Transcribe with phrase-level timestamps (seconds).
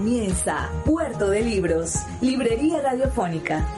[0.00, 3.68] Comienza Puerto de Libros, Librería Radiofónica.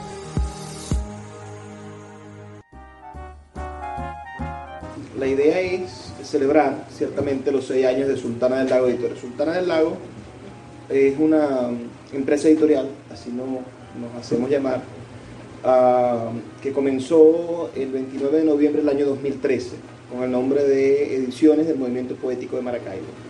[5.19, 9.17] La idea es celebrar ciertamente los seis años de Sultana del Lago Editorial.
[9.17, 9.97] Sultana del Lago
[10.87, 11.71] es una
[12.13, 14.81] empresa editorial, así nos, nos hacemos llamar,
[15.65, 19.75] uh, que comenzó el 29 de noviembre del año 2013
[20.09, 23.22] con el nombre de Ediciones del Movimiento Poético de Maracaibo.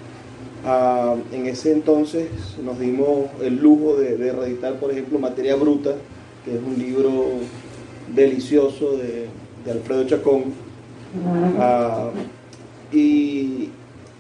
[0.66, 2.30] Uh, en ese entonces
[2.64, 5.92] nos dimos el lujo de, de, reeditar, por ejemplo, Materia Bruta,
[6.46, 7.12] que es un libro
[8.16, 9.28] delicioso de,
[9.66, 10.54] de Alfredo Chacón.
[11.14, 13.70] Uh, y,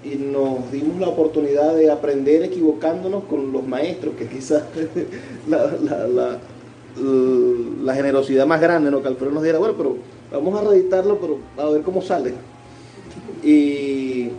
[0.03, 4.63] y, nos dimos la oportunidad de aprender equivocándonos con los maestros, que quizás
[5.47, 6.37] la, la, la,
[7.83, 9.01] la, generosidad más grande, ¿no?
[9.01, 9.95] que Alfredo nos diera, bueno, pero
[10.29, 12.33] vamos a reeditarlo, pero a ver cómo sale.
[13.41, 14.29] Y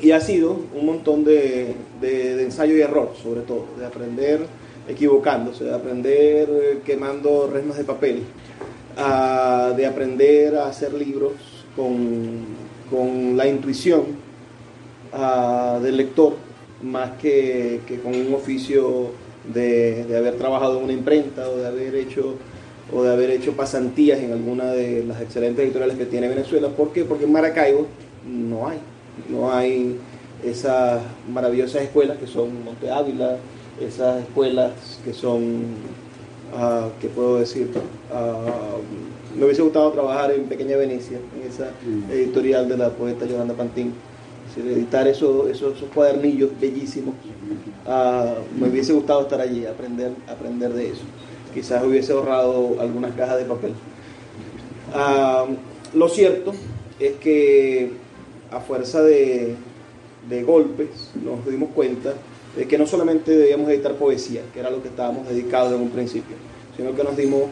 [0.00, 4.40] y ha sido un montón de, de, ensayo y error, sobre todo, de aprender
[4.88, 8.22] equivocándose, de aprender quemando resmas de papel,
[8.96, 11.32] uh, de aprender a hacer libros
[11.74, 12.44] con,
[12.90, 14.02] con la intuición
[15.12, 16.36] uh, del lector,
[16.82, 19.10] más que, que con un oficio
[19.52, 22.36] de, de, haber trabajado en una imprenta o de haber hecho
[22.90, 26.68] o de haber hecho pasantías en alguna de las excelentes editoriales que tiene Venezuela.
[26.68, 27.04] ¿Por qué?
[27.04, 27.86] Porque en Maracaibo
[28.26, 28.78] no hay
[29.28, 29.98] no hay
[30.44, 31.02] esas
[31.32, 33.36] maravillosas escuelas que son Monte Ávila,
[33.80, 34.72] esas escuelas
[35.04, 35.42] que son,
[36.54, 37.70] uh, ¿qué puedo decir?
[38.12, 41.70] Uh, me hubiese gustado trabajar en Pequeña Venecia, en esa
[42.12, 43.92] editorial de la poeta Yolanda Pantín,
[44.56, 47.14] editar esos, esos, esos cuadernillos bellísimos.
[47.86, 51.02] Uh, me hubiese gustado estar allí, aprender, aprender de eso.
[51.54, 53.72] Quizás hubiese ahorrado algunas cajas de papel.
[55.94, 56.52] lo cierto
[56.98, 57.92] es que
[58.50, 59.54] a fuerza de,
[60.28, 62.14] de, golpes nos dimos cuenta
[62.56, 65.90] de que no solamente debíamos editar poesía, que era lo que estábamos dedicados en un
[65.90, 66.36] principio,
[66.76, 67.42] sino que nos dimos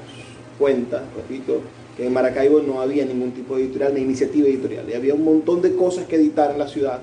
[0.58, 1.60] cuenta, repito,
[1.96, 5.24] que en Maracaibo no había ningún tipo de editorial ni iniciativa editorial, y había un
[5.24, 7.00] montón de cosas que editar en la ciudad,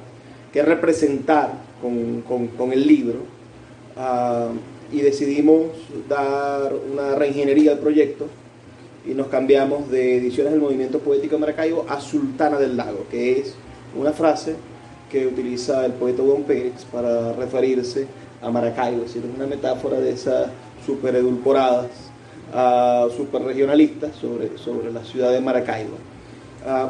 [0.51, 3.19] que representar con, con, con el libro,
[3.97, 5.71] uh, y decidimos
[6.07, 8.27] dar una reingeniería al proyecto,
[9.05, 13.39] y nos cambiamos de ediciones del Movimiento Poético de Maracaibo a Sultana del Lago, que
[13.39, 13.55] es
[13.95, 14.55] una frase
[15.09, 18.07] que utiliza el poeta Don Pérez para referirse
[18.41, 20.47] a Maracaibo, es decir, una metáfora de esas
[20.85, 21.91] super edulcoradas,
[22.53, 25.95] uh, super regionalistas sobre, sobre la ciudad de Maracaibo.
[26.65, 26.89] Uh,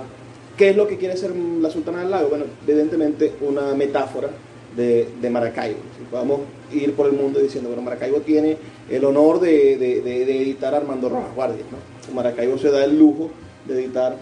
[0.57, 2.29] ¿Qué es lo que quiere ser la Sultana del Lago?
[2.29, 4.29] Bueno, evidentemente una metáfora
[4.75, 5.79] de, de Maracaibo.
[5.97, 8.57] Si podemos ir por el mundo diciendo, bueno, Maracaibo tiene
[8.89, 12.15] el honor de, de, de editar Armando Rojas Guardia, ¿no?
[12.15, 13.29] Maracaibo se da el lujo
[13.67, 14.15] de editar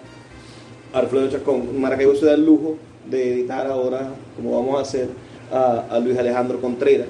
[0.94, 1.80] Alfredo Chacón.
[1.80, 2.78] Maracaibo se da el lujo
[3.10, 5.10] de editar ahora, como vamos a hacer,
[5.52, 7.10] a, Luis Alejandro Contreras.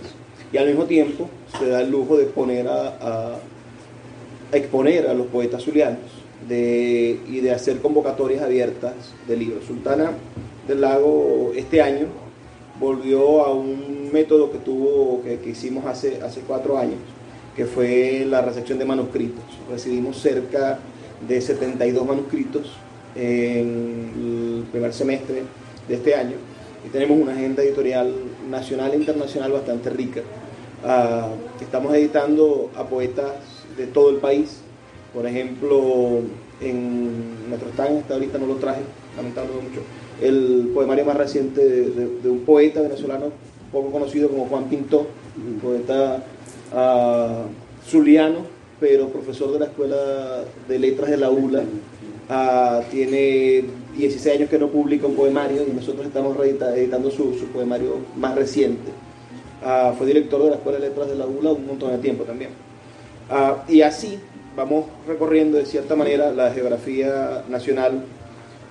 [0.51, 3.37] Y al mismo tiempo se da el lujo de poner a
[4.51, 8.93] exponer a los poetas zulianos de, y de hacer convocatorias abiertas
[9.27, 9.65] de libros.
[9.65, 10.11] Sultana
[10.67, 12.07] del Lago este año
[12.79, 16.99] volvió a un método que tuvo, que, que hicimos hace, hace cuatro años,
[17.55, 19.43] que fue la recepción de manuscritos.
[19.69, 20.79] Recibimos cerca
[21.27, 22.71] de 72 manuscritos
[23.15, 25.43] en el primer semestre
[25.87, 26.35] de este año
[26.85, 28.11] y tenemos una agenda editorial
[28.49, 30.21] nacional e internacional bastante rica.
[30.83, 33.33] Uh, estamos editando a poetas
[33.77, 34.61] de todo el país.
[35.13, 36.21] Por ejemplo,
[36.61, 38.81] en nuestro stand, hasta ahorita no lo traje,
[39.15, 39.81] lamentablemente mucho,
[40.21, 43.25] el poemario más reciente de, un poeta venezolano
[43.71, 45.07] poco conocido como Juan Pinto,
[45.37, 46.23] un poeta
[46.73, 48.39] uh, zuliano,
[48.79, 51.63] pero profesor de la Escuela de Letras de la ULA.
[52.29, 53.65] Uh, tiene
[53.97, 58.35] 16 años que no publica un poemario y nosotros estamos editando su, su poemario más
[58.35, 58.91] reciente.
[59.61, 62.23] Uh, fue director de la Escuela de Letras de la ULA un montón de tiempo
[62.23, 62.51] también.
[63.29, 64.17] Uh, y así
[64.55, 68.03] vamos recorriendo de cierta manera la geografía nacional,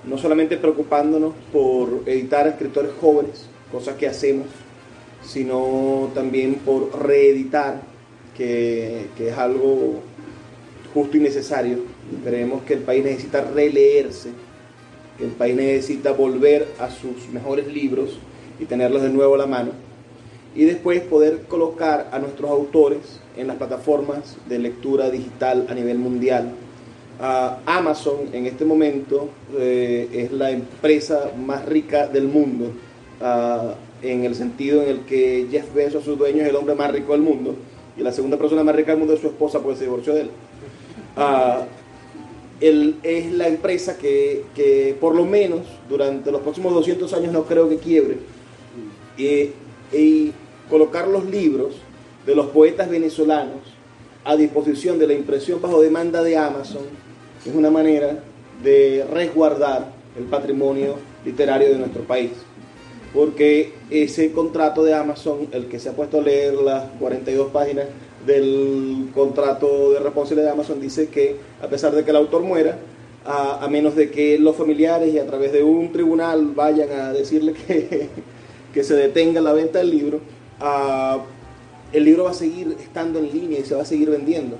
[0.05, 4.47] no solamente preocupándonos por editar a escritores jóvenes, cosas que hacemos,
[5.23, 7.81] sino también por reeditar,
[8.35, 10.01] que, que es algo
[10.93, 11.90] justo y necesario.
[12.23, 14.29] Creemos que el país necesita releerse,
[15.17, 18.17] que el país necesita volver a sus mejores libros
[18.59, 19.71] y tenerlos de nuevo a la mano.
[20.53, 25.97] y después poder colocar a nuestros autores en las plataformas de lectura digital a nivel
[25.97, 26.51] mundial.
[27.65, 32.71] Amazon en este momento eh, es la empresa más rica del mundo,
[33.21, 36.91] ah, en el sentido en el que Jeff Bezos, su dueño, es el hombre más
[36.91, 37.55] rico del mundo,
[37.95, 40.21] y la segunda persona más rica del mundo es su esposa porque se divorció de
[40.21, 40.31] él.
[41.15, 41.65] Ah,
[42.61, 47.67] es la empresa que, que, por lo menos durante los próximos 200 años no creo
[47.67, 48.17] que quiebre.
[49.17, 49.49] Y,
[49.95, 50.31] y
[50.69, 51.75] colocar los libros
[52.25, 53.59] de los poetas venezolanos
[54.23, 56.83] a disposición de la impresión bajo demanda de Amazon
[57.45, 58.23] es una manera
[58.63, 62.31] de resguardar el patrimonio literario de nuestro país.
[63.13, 67.87] Porque ese contrato de Amazon, el que se ha puesto a leer las 42 páginas
[68.25, 72.77] del contrato de responsabilidad de Amazon, dice que a pesar de que el autor muera,
[73.25, 77.53] a, menos de que los familiares y a través de un tribunal vayan a decirle
[77.53, 78.09] que,
[78.73, 80.19] que se detenga la venta del libro,
[81.93, 84.57] el libro va a seguir estando en línea y se va a seguir vendiendo.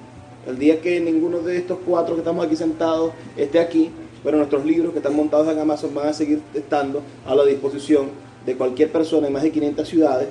[0.48, 3.92] El día que ninguno de estos cuatro que estamos aquí sentados esté aquí,
[4.24, 8.10] pero nuestros libros que están montados en Amazon van a seguir estando a la disposición
[8.46, 10.30] de cualquier persona en más de 500 ciudades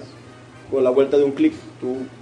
[0.71, 1.55] con la vuelta de un clic.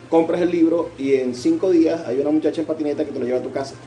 [0.09, 3.27] Compras el libro y en cinco días hay una muchacha en patineta que te lo
[3.27, 3.75] lleva a tu casa.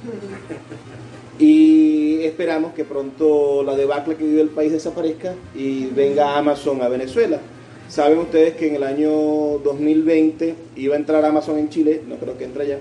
[1.39, 6.87] Y esperamos que pronto la debacle que vive el país desaparezca y venga Amazon a
[6.87, 7.39] Venezuela.
[7.89, 9.09] Saben ustedes que en el año
[9.63, 12.79] 2020 iba a entrar Amazon en Chile, no creo que entre allá.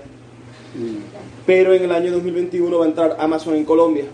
[1.45, 4.05] Pero en el año 2021 va a entrar Amazon en Colombia,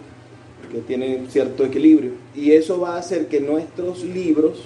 [0.71, 2.12] que tiene cierto equilibrio.
[2.33, 4.63] Y eso va a hacer que nuestros libros,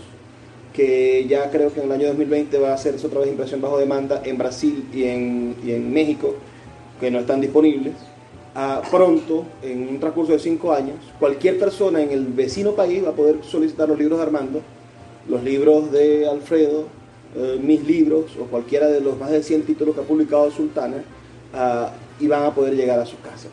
[0.73, 3.77] que ya creo que en el año 2020 va a hacerse otra vez impresión bajo
[3.77, 6.35] demanda en Brasil y en, y en México,
[6.99, 7.93] que no están disponibles,
[8.53, 13.09] a pronto, en un transcurso de cinco años, cualquier persona en el vecino país va
[13.09, 14.61] a poder solicitar los libros de Armando,
[15.27, 16.85] los libros de Alfredo,
[17.35, 21.03] eh, mis libros o cualquiera de los más de 100 títulos que ha publicado Sultana
[21.53, 23.51] Ah, y van a poder llegar a sus casas.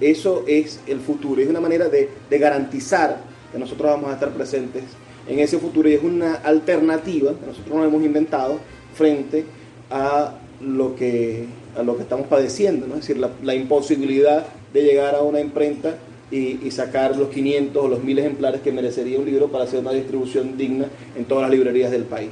[0.00, 3.20] Eso es el futuro, es una manera de, garantizar
[3.50, 4.84] que nosotros vamos a estar presentes
[5.28, 8.58] en ese futuro y es una alternativa que nosotros nos hemos inventado
[8.94, 9.44] frente
[9.90, 11.46] a lo que,
[11.76, 12.94] a lo que estamos padeciendo, ¿no?
[12.94, 15.96] es decir, la, imposibilidad de llegar a una imprenta
[16.30, 19.92] y, sacar los 500 o los 1000 ejemplares que merecería un libro para hacer una
[19.92, 22.30] distribución digna en todas las librerías del país.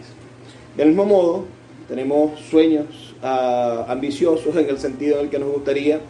[0.76, 1.44] Del mismo modo,
[1.88, 2.86] tenemos sueños
[3.22, 6.00] ambiciosos en el sentido en el que nos gustaría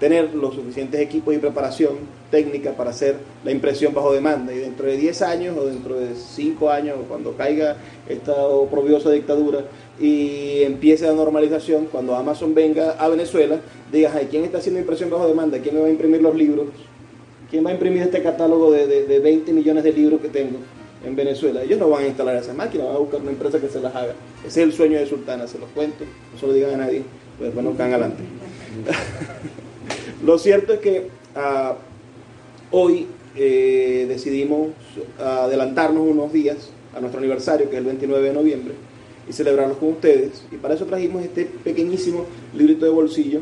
[0.00, 1.96] tener los suficientes equipos y preparación
[2.30, 4.52] técnica para hacer la impresión bajo demanda.
[4.52, 7.76] Y dentro de 10 años o dentro de 5 años, cuando caiga
[8.08, 9.64] esta oprobiosa dictadura
[10.00, 13.60] y empiece la normalización, cuando Amazon venga a Venezuela,
[13.90, 15.58] digas, ¿quién está haciendo impresión bajo demanda?
[15.58, 16.66] ¿Quién me va a imprimir los libros?
[17.50, 20.58] ¿Quién va a imprimir este catálogo de, de, de 20 millones de libros que tengo?
[21.04, 21.62] en Venezuela.
[21.62, 23.94] Ellos no van a instalar esas máquinas, van a buscar una empresa que se las
[23.94, 24.14] haga.
[24.40, 27.02] Ese es el sueño de Sultana, se los cuento, no se lo digan a nadie,
[27.38, 28.22] pues bueno, caen adelante.
[30.24, 31.76] lo cierto es que ah,
[32.70, 33.06] hoy
[33.36, 34.68] eh, decidimos
[35.18, 38.74] adelantarnos unos días a nuestro aniversario, que es el 29 de noviembre,
[39.28, 40.42] y celebrarlos con ustedes.
[40.50, 42.24] Y para eso trajimos este pequeñísimo
[42.54, 43.40] librito de bolsillo,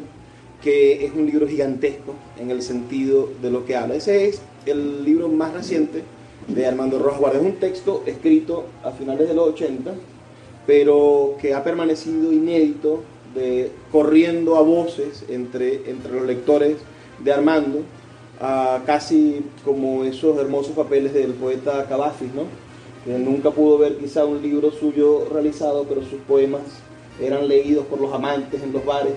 [0.63, 3.95] que es un libro gigantesco en el sentido de lo que habla.
[3.95, 6.03] Ese es el libro más reciente
[6.49, 7.41] de Armando Rojas Guardia.
[7.41, 9.95] Es un texto escrito a finales de los 80,
[10.67, 13.03] pero que ha permanecido inédito,
[13.93, 16.77] corriendo a voces entre, entre los lectores
[17.23, 17.81] de Armando,
[18.85, 22.45] casi como esos hermosos papeles del poeta Cavafis, ¿no?
[23.07, 26.63] que nunca pudo ver quizá un libro suyo realizado, pero sus poemas
[27.21, 29.15] eran leídos por los amantes en los bares,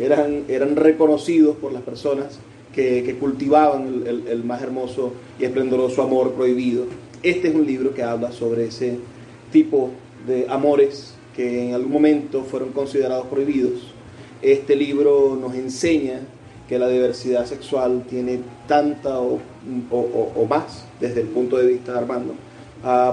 [0.00, 2.40] eran, eran reconocidos por las personas
[2.74, 6.84] que, cultivaban el, más hermoso y esplendoroso amor prohibido.
[7.22, 8.98] Este es un libro que habla sobre ese
[9.50, 9.90] tipo
[10.26, 13.94] de amores que en algún momento fueron considerados prohibidos.
[14.42, 16.18] Este libro nos enseña
[16.68, 19.38] que la diversidad sexual tiene tanta o,
[20.50, 22.34] más, desde el punto de vista de Armando,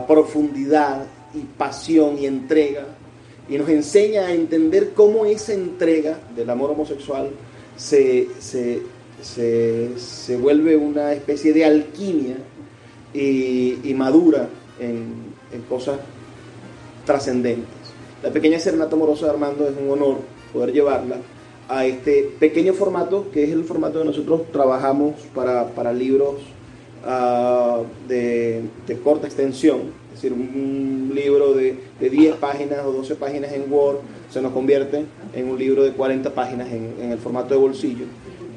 [0.07, 1.05] profundidad
[1.35, 2.87] y pasión y entrega,
[3.47, 7.29] y nos enseña a entender cómo esa entrega del amor homosexual
[7.77, 8.81] se, se,
[9.21, 12.37] se, vuelve una especie de alquimia
[13.13, 15.35] y, madura en,
[15.69, 15.99] cosas
[17.05, 17.84] trascendentes.
[18.25, 20.17] La pequeña serenata amorosa de Armando es un honor
[20.51, 21.17] poder llevarla
[21.69, 26.37] a este pequeño formato que es el formato que nosotros trabajamos para, libros
[27.05, 28.63] ah, de,
[29.03, 33.97] corta extensión, es decir, un, libro de, 10 páginas o 12 páginas en Word
[34.31, 35.05] se nos convierte
[35.35, 38.05] en un libro de 40 páginas en el formato de bolsillo.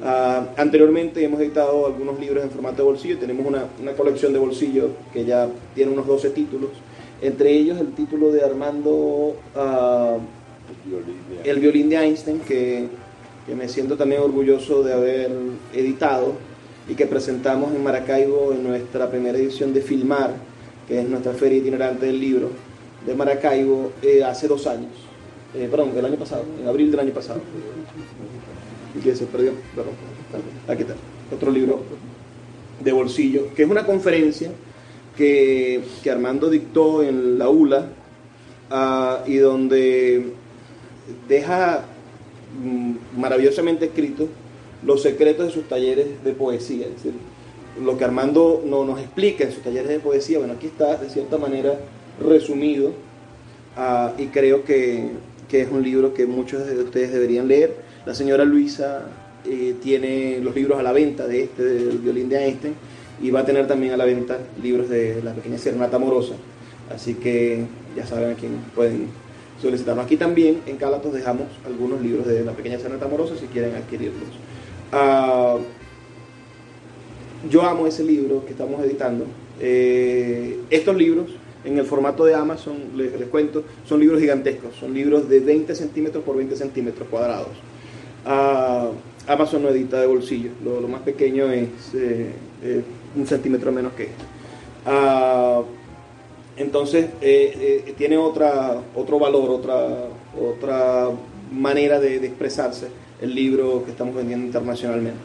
[0.03, 4.91] Ah, anteriormente hemos editado algunos libros en formato de bolsillo, tenemos una, colección de bolsillo
[5.13, 6.71] que ya tiene unos 12 títulos
[7.21, 10.19] Entre ellos el título de Armando, ah,
[11.45, 12.87] El violín de Einstein, que,
[13.47, 15.31] que me siento también orgulloso de haber
[15.75, 16.35] editado
[16.89, 20.35] y que presentamos en Maracaibo en nuestra primera edición de Filmar,
[20.87, 22.51] que es nuestra feria itinerante del libro
[23.05, 24.93] de Maracaibo, eh, hace dos años.
[25.55, 27.41] Eh, perdón, el año pasado, en abril del año pasado.
[28.97, 29.95] Y que se perdió, perdón.
[30.69, 30.95] Aquí está,
[31.35, 31.81] otro libro
[32.83, 34.51] de bolsillo, que es una conferencia
[35.19, 37.89] que, que Armando dictó en la ULA
[38.71, 40.33] ah, y donde
[41.29, 41.85] deja
[42.63, 44.29] mm, maravillosamente escrito
[44.87, 46.87] los secretos de sus talleres de poesía.
[46.87, 47.15] Es decir,
[47.83, 51.11] lo que Armando no, nos explica en sus talleres de poesía, bueno, aquí está de
[51.11, 51.81] cierta manera
[52.25, 52.93] resumido
[53.77, 55.11] ah, y creo que,
[55.49, 57.75] que, es un libro que muchos de ustedes deberían leer.
[58.07, 59.03] La señora Luisa
[59.45, 62.75] eh, tiene los libros a la venta de este, del violín de Einstein,
[63.21, 66.35] y va a tener también a la venta libros de la pequeña Serenata Amorosa.
[66.95, 67.65] Así que
[67.97, 69.09] ya saben a quién pueden
[69.61, 70.05] solicitarnos.
[70.05, 74.29] Aquí también en Calatos dejamos algunos libros de la pequeña Serenata Amorosa si quieren adquirirlos.
[74.93, 75.59] Uh,
[77.51, 79.27] yo amo ese libro que estamos editando.
[79.61, 81.31] Eh, estos libros,
[81.65, 86.25] en el formato de Amazon, les, cuento, son libros gigantescos, son libros de 20 centímetros
[86.25, 87.49] por 20 centímetros cuadrados.
[88.25, 88.93] Uh,
[89.31, 92.31] Amazon no edita de bolsillo, lo, más pequeño es eh,
[92.63, 92.83] eh,
[93.17, 94.25] un centímetro menos que este.
[96.57, 97.07] Entonces,
[97.97, 101.09] tiene otra, otro valor, otra, otra
[101.53, 102.89] manera de expresarse
[103.21, 105.19] el libro que estamos vendiendo internacionalmente.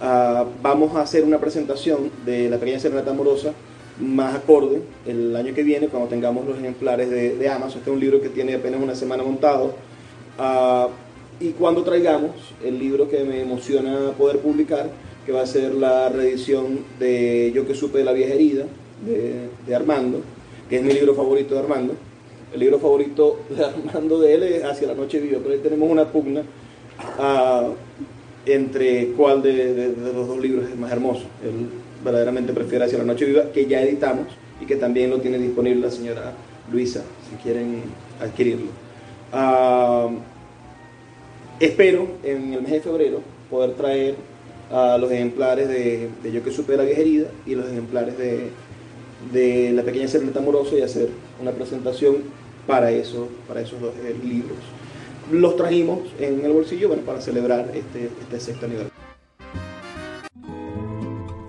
[0.00, 3.52] Ah, vamos a hacer una presentación de La Pequeña Serenata Amorosa
[4.00, 7.78] más acorde el año que viene cuando tengamos los ejemplares de, Amazon.
[7.78, 9.74] Este es un libro que tiene apenas una semana montado.
[10.38, 10.88] Ah,
[11.40, 12.32] y cuando traigamos
[12.64, 14.90] el libro que me emociona poder publicar,
[15.24, 18.64] que va a ser la reedición de Yo que supe de la vieja herida,
[19.66, 20.20] de, Armando,
[20.68, 21.94] que es mi libro favorito de Armando.
[22.52, 25.90] El libro favorito de Armando de él es Hacia la noche viva, pero ahí tenemos
[25.90, 26.42] una pugna
[28.46, 31.22] entre cuál de, los dos libros es más hermoso.
[31.42, 31.68] Él
[32.04, 34.26] verdaderamente prefiere Hacia la Noche Viva, que ya editamos
[34.60, 36.32] y que también lo tiene disponible la señora
[36.70, 37.82] Luisa, si quieren
[38.20, 38.66] adquirirlo.
[41.58, 44.14] espero en el mes de febrero poder traer
[44.74, 48.50] a los ejemplares de, Yo que supe la herida y los ejemplares de,
[49.32, 51.08] de La pequeña serenata amorosa y hacer
[51.40, 52.16] una presentación
[52.66, 54.58] para, eso, para esos dos eh, libros
[55.30, 58.94] los trajimos en el bolsillo para celebrar este, este sexto aniversario.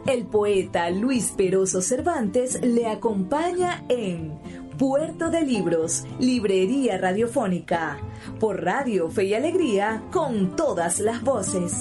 [0.08, 4.40] El poeta Luis Peroso Cervantes le acompaña en
[4.78, 7.98] Puerto de Libros, Librería Radiofónica,
[8.40, 11.74] por Radio Fe y Alegría, con todas las voces.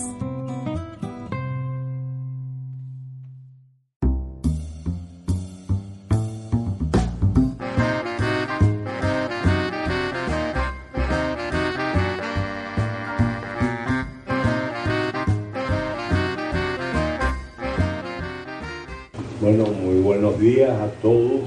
[20.35, 21.43] Buenos días a todos.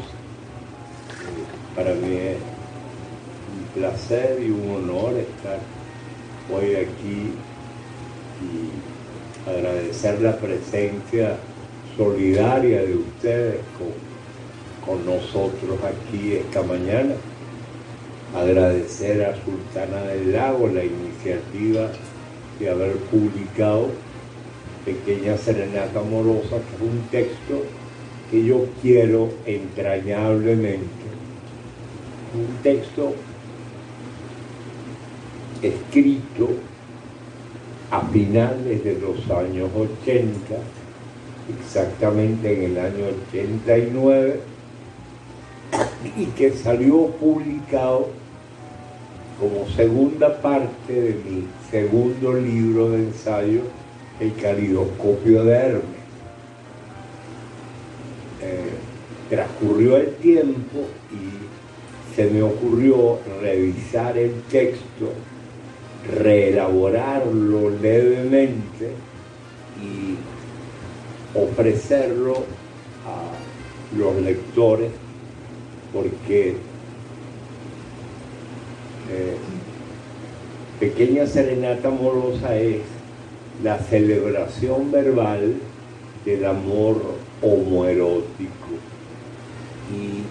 [1.75, 2.38] Para mí es
[3.53, 5.60] un placer y un honor estar
[6.53, 7.34] hoy aquí
[8.41, 11.38] y agradecer la presencia
[11.98, 13.58] solidaria de ustedes
[14.86, 17.15] con, nosotros aquí esta mañana.
[18.36, 21.89] Agradecer a Sultana del Lago la iniciativa
[22.60, 23.89] de haber publicado
[24.86, 27.63] Pequeña Serenata Amorosa, que es un texto
[28.29, 30.88] que yo quiero entrañablemente.
[32.36, 33.13] Un texto
[35.62, 36.50] escrito
[37.89, 40.55] a finales de los años 80,
[41.57, 44.39] exactamente en el año 89,
[46.17, 48.10] y que salió publicado
[49.39, 53.62] como segunda parte de mi segundo libro de ensayo,
[54.19, 55.97] El calidoscopio de Hermes
[59.29, 65.13] transcurrió el tiempo y se me ocurrió revisar el texto,
[66.19, 68.91] reelaborarlo levemente
[69.81, 70.17] y
[71.38, 72.43] ofrecerlo
[73.05, 74.91] a los lectores
[75.93, 76.55] porque
[79.10, 79.38] eh,
[80.79, 82.81] Pequeña Serenata Amorosa es
[83.63, 85.55] la celebración verbal
[86.25, 87.01] del amor
[87.41, 88.66] homoerótico
[89.94, 90.24] y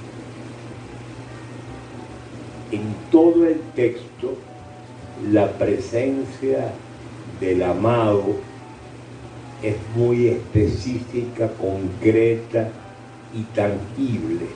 [2.74, 4.36] en todo el texto
[5.30, 6.72] la presencia
[7.40, 8.36] del amado
[9.62, 12.68] es muy específica, concreta
[13.34, 14.46] y tangible.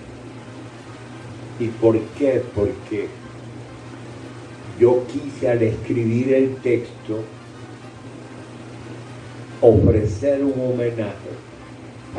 [1.59, 2.43] ¿Y por qué?
[2.55, 3.09] Porque
[4.79, 7.23] yo quise al escribir el texto
[9.61, 11.31] ofrecer un homenaje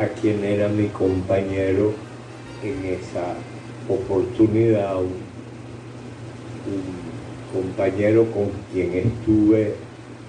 [0.00, 1.92] a quien era mi compañero
[2.62, 3.34] en esa
[3.88, 5.32] oportunidad, un,
[7.52, 9.74] compañero con quien estuve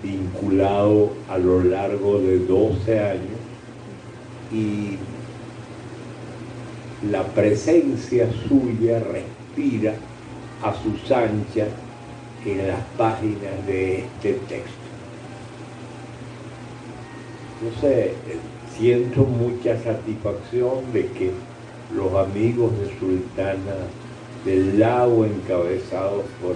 [0.04, 3.40] vinculado a lo largo de 12 años
[4.52, 4.98] y
[7.10, 9.94] la presencia suya respira
[10.62, 11.70] a sus anchas
[12.46, 14.84] en las páginas de este texto.
[17.62, 18.14] No sé,
[18.78, 21.32] siento mucha satisfacción de que
[21.96, 23.76] los amigos de Sultana
[24.46, 26.56] del Lago, encabezados por,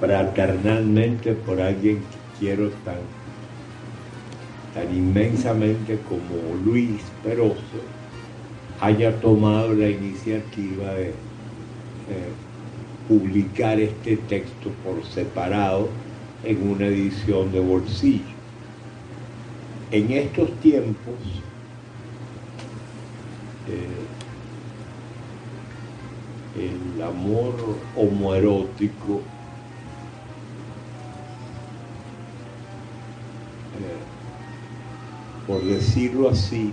[0.00, 2.96] fraternalmente por alguien que quiero tan,
[4.74, 7.56] tan inmensamente como Luis Peroso,
[8.80, 11.12] haya tomado la iniciativa de
[13.08, 15.88] publicar este texto por separado
[16.44, 18.24] en una edición de bolsillo.
[19.90, 21.14] En estos tiempos,
[26.56, 27.54] el amor
[27.96, 29.20] homoerótico
[33.78, 34.12] eh,
[35.46, 36.72] por decirlo así,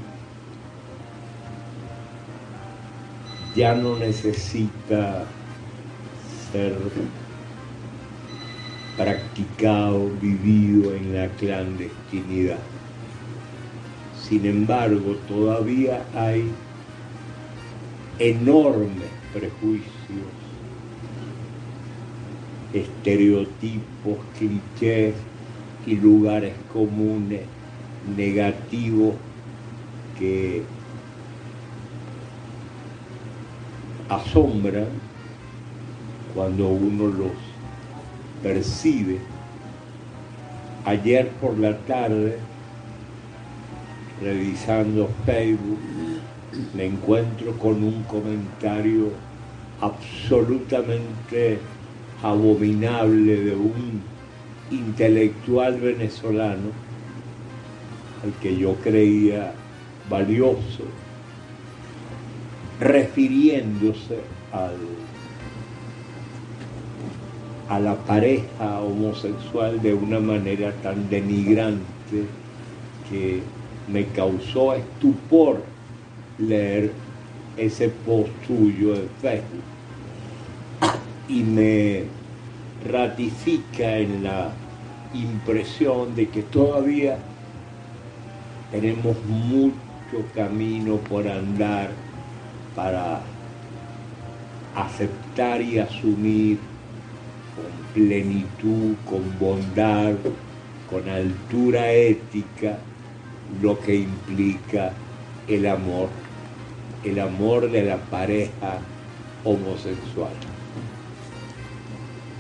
[3.56, 5.26] ya no necesita
[6.52, 6.76] ser
[8.96, 12.60] practicado, vivido en la clandestinidad.
[14.22, 16.52] Sin embargo, todavía hay
[18.20, 19.88] enormes prejuicios,
[22.74, 25.16] estereotipos, clichés
[25.86, 27.42] y lugares comunes
[28.16, 29.16] negativos
[30.18, 30.64] que
[34.10, 34.88] asombran
[36.36, 37.32] cuando uno los
[38.44, 39.20] percibe.
[40.86, 42.38] Ayer por la tarde,
[44.22, 45.80] revisando Facebook,
[46.74, 49.12] me encuentro con un comentario
[49.82, 51.60] absolutamente
[52.22, 54.02] abominable de un
[54.72, 56.70] intelectual venezolano
[58.24, 59.54] al que yo creía
[60.10, 60.84] valioso,
[62.80, 64.20] refiriéndose
[67.70, 72.26] a la pareja homosexual de una manera tan denigrante
[73.10, 73.42] que
[73.88, 75.64] me causó estupor
[76.40, 76.92] leer
[77.58, 79.64] ese post suyo de Facebook.
[81.28, 82.04] Y me
[82.90, 84.52] ratifica en la
[85.14, 87.18] impresión de que todavía
[88.72, 91.90] tenemos mucho camino por andar
[92.76, 93.22] para
[94.76, 96.58] aceptar y asumir
[97.56, 100.14] con plenitud, con bondad,
[100.90, 102.78] con altura ética
[103.62, 104.94] lo que implica
[105.48, 106.10] el amor,
[107.04, 108.80] el amor de la pareja
[109.44, 110.32] homosexual.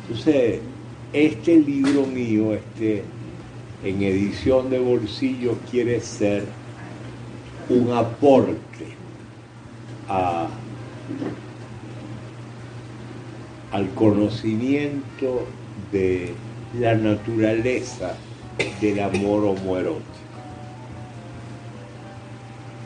[0.08, 0.60] Entonces,
[1.14, 3.04] este libro mío, este
[3.84, 6.44] en edición de bolsillo, quiere ser
[7.70, 8.60] un aporte
[13.72, 15.46] al conocimiento
[15.92, 16.34] de
[16.78, 18.16] la naturaleza
[18.82, 20.04] del amor homoerótico.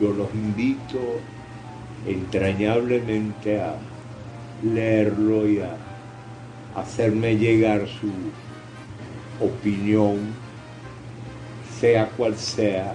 [0.00, 1.00] Yo los invito
[2.06, 3.76] entrañablemente a
[4.62, 5.76] leerlo y a
[6.74, 8.10] hacerme llegar su
[9.44, 10.18] opinión,
[11.80, 12.94] sea cual sea,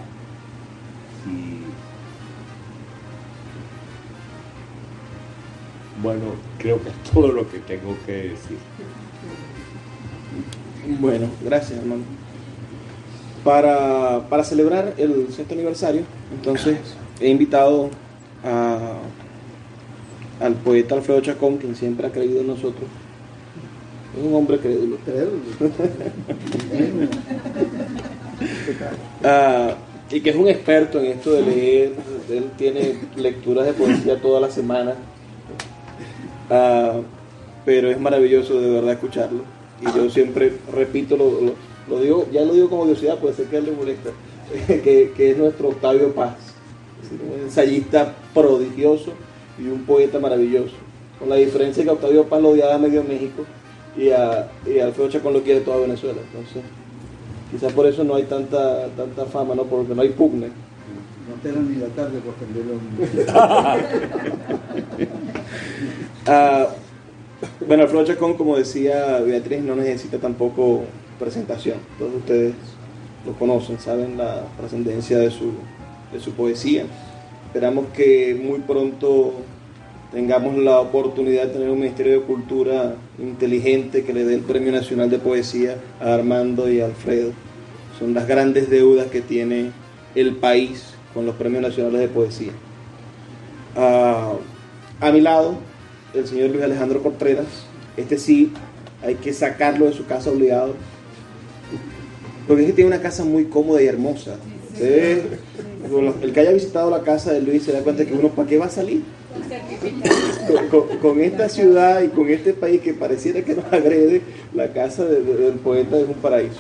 [6.02, 6.22] bueno,
[6.58, 8.58] creo que es todo lo que tengo que decir.
[11.00, 12.04] Bueno, gracias hermano.
[13.44, 16.78] Para, para celebrar el sexto aniversario, entonces
[17.20, 17.90] he invitado
[18.44, 18.98] a,
[20.40, 22.86] al poeta Alfredo Chacón, quien siempre ha creído en nosotros.
[24.18, 24.98] Es un hombre crédulo.
[29.22, 29.76] Ah,
[30.10, 31.94] y que es un experto en esto de leer.
[32.30, 34.96] Él tiene lecturas de poesía toda la semana
[36.50, 37.02] Ah,
[37.66, 39.44] pero es maravilloso de verdad escucharlo.
[39.82, 43.66] Y yo siempre repito, lo, digo, ya lo digo como curiosidad, puede ser que él
[43.66, 44.10] le molesta,
[44.68, 46.36] que, es nuestro Octavio Paz,
[47.12, 49.14] un ensayista prodigioso
[49.58, 50.76] y un poeta maravilloso.
[51.20, 53.46] Con la diferencia que Octavio Paz lo odiaba a medio México
[53.98, 56.22] y a, y Alfredo Chacón lo quiere toda Venezuela.
[56.26, 56.64] Entonces,
[57.52, 59.64] quizás por eso no hay tanta, tanta fama, ¿no?
[59.64, 60.48] Porque no hay pugna.
[60.48, 62.80] No tengo ni la tarde por defenderlo.
[66.32, 66.68] Ah,
[67.66, 70.84] bueno, Alfredo Chacón, como decía Beatriz, no necesita tampoco
[71.18, 71.78] presentación.
[71.98, 72.54] Todos ustedes
[73.26, 75.54] lo conocen, saben la trascendencia de su,
[76.12, 76.86] de su poesía.
[77.50, 79.34] Esperamos que muy pronto
[80.12, 84.72] tengamos la oportunidad de tener un Ministerio de Cultura inteligente que le dé el Premio
[84.72, 87.32] Nacional de Poesía a Armando y a Alfredo.
[87.98, 89.72] Son las grandes deudas que tiene
[90.14, 92.52] el país con los Premios Nacionales de Poesía.
[93.76, 94.34] Ah,
[95.00, 95.56] a mi lado,
[96.14, 97.48] el señor Luis Alejandro Contreras.
[97.98, 98.54] Este sí,
[99.04, 100.76] hay que sacarlo de su casa obligado.
[102.48, 104.36] Porque es que tiene una casa muy cómoda y hermosa.
[106.22, 108.58] El que haya visitado la casa de Luis se da cuenta que uno, ¿para qué
[108.58, 109.04] va a salir?
[111.02, 114.22] Con, esta ciudad y con este país que pareciera que nos agrede,
[114.54, 116.60] la casa del poeta es un paraíso.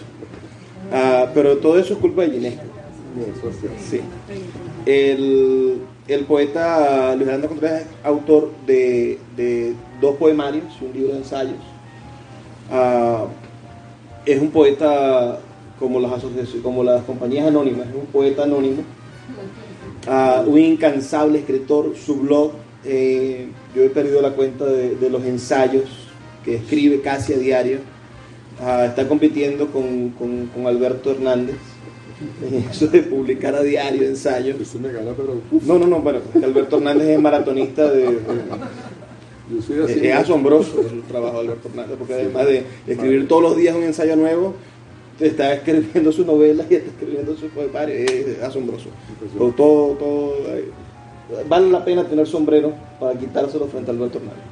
[0.91, 2.55] Ah, pero todo eso es culpa de Ginés.
[3.89, 4.01] Sí.
[4.85, 9.17] El, poeta Luis Alejandro Contreras es autor de,
[9.99, 11.59] dos poemarios un libro de ensayos.
[12.71, 13.25] Ah,
[14.25, 15.39] es un poeta
[15.79, 16.23] como las
[16.61, 18.83] como las compañías anónimas, es un poeta anónimo,
[20.07, 22.51] ah, un incansable escritor, su blog,
[22.85, 25.83] eh, yo he perdido la cuenta de, los ensayos
[26.43, 27.79] que escribe casi a diario,
[28.61, 31.55] ah, está compitiendo con, Alberto Hernández,
[32.71, 34.57] eso de publicar a diario ensayos.
[35.65, 38.19] No, no, no, bueno, Alberto Hernández es maratonista de,
[39.57, 43.83] es, asombroso el trabajo de Alberto Hernández, porque además de escribir todos los días un
[43.83, 44.53] ensayo nuevo,
[45.19, 48.89] está escribiendo su novela y está escribiendo su poemario, es asombroso.
[49.37, 50.33] Todo, todo,
[51.47, 54.43] vale la pena tener sombrero para quitárselo frente a Alberto Hernández.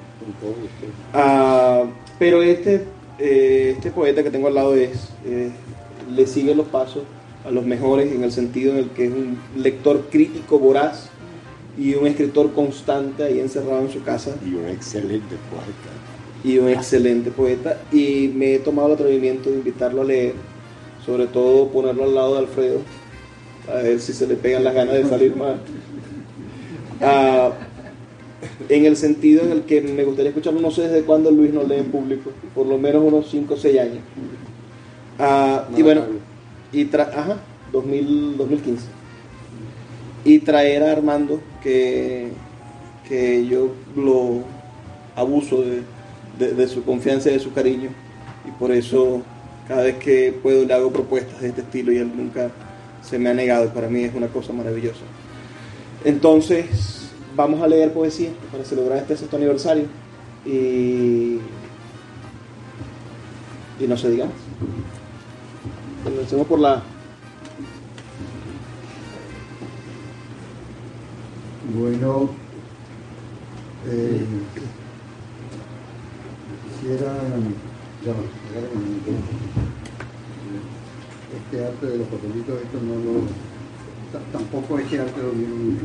[1.13, 1.83] Ah,
[2.19, 2.83] pero este,
[3.19, 5.49] eh, este poeta que tengo al lado es, eh,
[6.13, 7.03] le sigue los pasos
[7.45, 11.09] a los mejores en el sentido en el que es un lector crítico voraz
[11.77, 14.35] y un escritor constante ahí encerrado en su casa.
[14.45, 16.43] Y un excelente poeta.
[16.43, 17.79] Y un excelente poeta.
[17.91, 20.33] Y me he tomado el atrevimiento de invitarlo a leer
[21.07, 22.81] sobre todo ponerlo al lado de Alfredo,
[23.71, 25.55] a ver si se le pegan las ganas de salir más.
[27.01, 27.51] Ah,
[28.67, 31.63] en el sentido en el que me gustaría escucharlo, no sé desde cuándo Luis no
[31.63, 33.99] lee en público, por lo menos unos 5 o 6 años.
[35.17, 36.01] Ah, y bueno,
[36.73, 37.37] y ajá,
[37.71, 38.85] 2015.
[40.25, 42.31] Y traer a Armando, que,
[43.07, 44.41] que yo lo
[45.15, 47.91] abuso de, de su confianza y de su cariño,
[48.45, 49.21] y por eso
[49.67, 52.49] cada vez que puedo le hago propuestas de este estilo y él nunca
[53.01, 55.01] se me ha negado para mí es una cosa maravillosa.
[56.03, 59.85] Entonces, vamos a leer poesía para celebrar este sexto aniversario
[60.45, 61.39] y,
[63.79, 64.33] y no se diga más.
[66.03, 66.83] Comencemos por la...
[71.73, 72.29] Bueno,
[73.87, 74.25] eh,
[76.79, 77.11] quisiera
[81.35, 83.23] este arte de los papelitos, esto no lo.
[84.31, 85.77] Tampoco este arte lo vieron.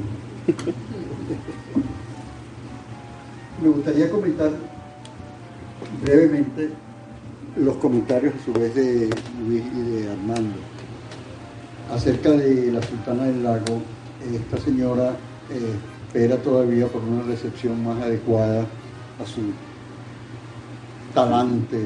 [3.63, 4.51] Me gustaría comentar
[6.03, 6.71] brevemente
[7.57, 9.09] los comentarios a su vez de
[9.47, 10.57] Luis y de Armando
[11.93, 13.83] acerca de la Sultana del Lago.
[14.35, 15.11] Esta señora
[15.51, 15.75] eh,
[16.07, 18.67] espera todavía por una recepción más adecuada
[19.23, 19.43] a su
[21.15, 21.79] talante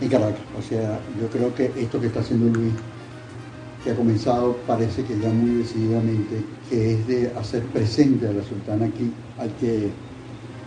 [0.00, 0.40] en Caracas.
[0.58, 2.72] O sea, yo creo que esto que está haciendo Luis,
[3.82, 8.42] que ha comenzado, parece que ya muy decididamente, que es de hacer presente a la
[8.42, 9.90] sultana aquí, hay que,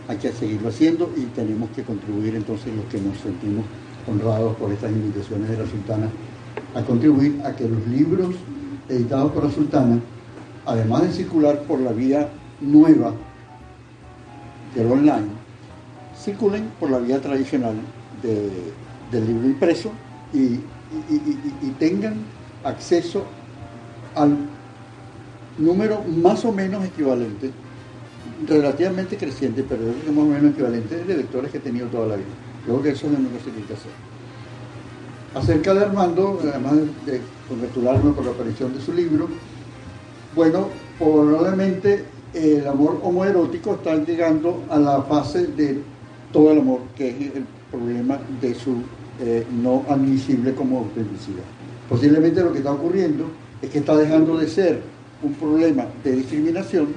[0.07, 3.65] hay que seguirlo haciendo y tenemos que contribuir entonces los que nos sentimos
[4.07, 6.09] honrados por estas invitaciones de la sultana,
[6.73, 8.35] a contribuir a que los libros
[8.87, 9.99] editados por la sultana,
[10.65, 12.29] además de circular por la vía
[12.61, 13.13] nueva
[14.75, 15.27] del online,
[16.17, 17.75] circulen por la vía tradicional
[19.11, 19.91] del libro impreso
[20.33, 20.59] y,
[21.77, 22.15] tengan
[22.63, 23.23] acceso
[24.15, 24.35] al
[25.57, 27.51] número más o menos equivalente,
[28.47, 32.15] relativamente creciente, pero es más o menos equivalente de lectores que he tenido toda la
[32.15, 32.27] vida.
[32.65, 33.91] Creo que eso es lo único que tiene que hacer.
[35.35, 36.73] Acerca de Armando, además
[37.05, 39.27] de congratularme por la aparición de su libro,
[40.35, 45.81] bueno, probablemente el amor homoerótico está llegando a la fase de
[46.31, 48.83] todo el amor, que es el problema de su
[49.21, 51.43] eh, no admisible como autenticidad.
[51.87, 53.25] Posiblemente lo que está ocurriendo
[53.61, 54.81] es que está dejando de ser
[55.21, 56.87] un problema de discriminación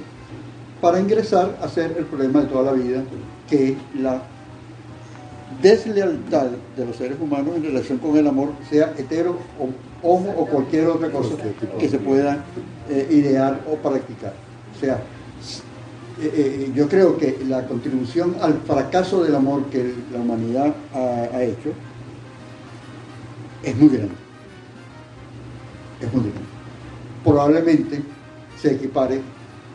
[0.81, 3.03] para ingresar a ser el problema de toda la vida,
[3.49, 4.23] que es la
[5.61, 9.69] deslealtad de los seres humanos en relación con el amor, sea hetero o
[10.07, 11.37] homo o cualquier otra cosa
[11.79, 12.45] que se pueda
[12.91, 14.33] eh, idear o practicar.
[14.77, 15.01] O sea,
[16.21, 21.71] eh, yo creo que la contribución al fracaso del amor que la humanidad ha, hecho
[23.63, 24.15] es muy grande.
[26.01, 26.41] Es muy grande.
[27.25, 28.03] Probablemente
[28.61, 29.21] se equipare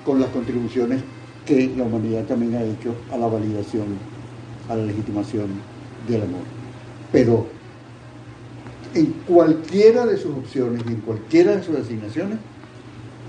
[0.06, 1.02] con las contribuciones
[1.46, 3.86] que la humanidad también ha hecho a la validación,
[4.70, 5.48] a la legitimación
[6.08, 6.42] del amor.
[7.12, 7.48] Pero
[8.94, 12.38] en cualquiera de sus opciones y en cualquiera de sus asignaciones,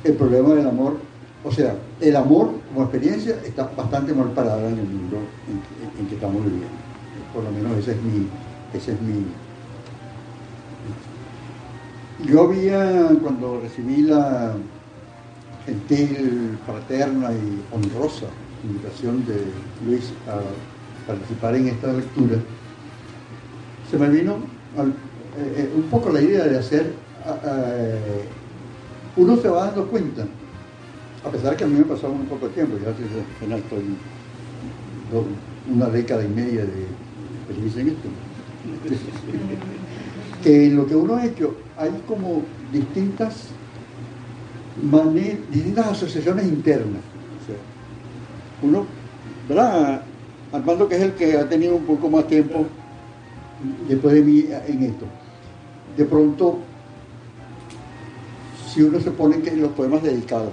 [0.05, 0.99] el problema del amor,
[1.45, 5.19] o sea, el amor como experiencia está bastante mal parada en el mundo
[5.99, 6.69] en, que estamos viviendo.
[7.35, 8.27] Por lo menos ese es mi,
[8.73, 9.25] ese es mi.
[12.25, 14.57] Yo había, cuando recibí la
[15.65, 18.27] gentil, fraterna y honrosa
[18.65, 19.37] invitación de
[19.85, 20.41] Luis a
[21.07, 22.37] participar en esta lectura,
[23.89, 24.37] se me vino
[24.77, 26.93] eh, eh, un poco la idea de hacer,
[27.47, 28.25] eh,
[29.17, 30.27] uno se va dando cuenta,
[31.23, 32.91] a pesar que a mí me pasado un poco de tiempo, ya
[33.57, 33.85] estoy
[35.71, 36.87] una década y media de
[37.47, 38.09] experiencia en esto,
[40.43, 43.49] que en lo que uno ha hecho hay como distintas
[45.51, 47.03] distintas asociaciones internas.
[48.63, 48.87] uno,
[49.49, 50.03] ¿verdad?
[50.53, 52.67] Armando que es el que ha tenido un poco más tiempo
[53.89, 55.07] después de mí en esto
[55.99, 56.59] de pronto,
[58.73, 60.53] si uno se pone en los poemas dedicados,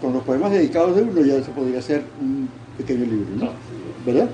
[0.00, 3.50] con los poemas dedicados de uno ya se podría hacer un pequeño libro, ¿no?
[4.04, 4.30] ¿Verdad?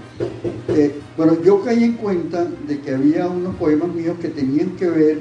[0.69, 4.89] Eh, bueno, yo caí en cuenta de que había unos poemas míos que tenían que
[4.89, 5.19] ver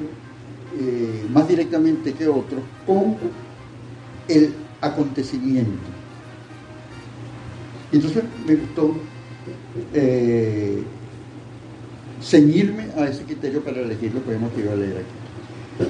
[0.80, 3.16] eh, más directamente que otros con
[4.28, 5.88] el acontecimiento.
[7.92, 8.94] Y entonces me gustó
[9.94, 10.82] eh,
[12.22, 15.88] ceñirme a ese criterio para elegir los poemas que iba a leer aquí.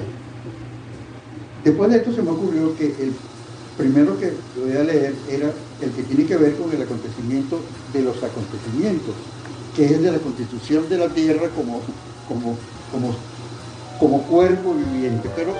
[1.63, 3.13] Después de esto se me ocurrió que el
[3.77, 7.59] primero que voy a leer era el que tiene que ver con el acontecimiento
[7.93, 9.15] de los acontecimientos,
[9.75, 11.81] que es de la constitución de la tierra como,
[12.27, 12.57] como,
[12.91, 13.15] como,
[13.99, 15.29] como cuerpo viviente.
[15.35, 15.53] Pero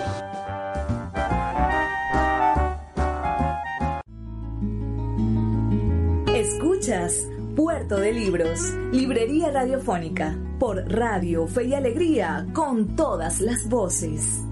[6.35, 14.48] Escuchas Puerto de Libros, Librería Radiofónica, por Radio Fe y Alegría, con todas las voces.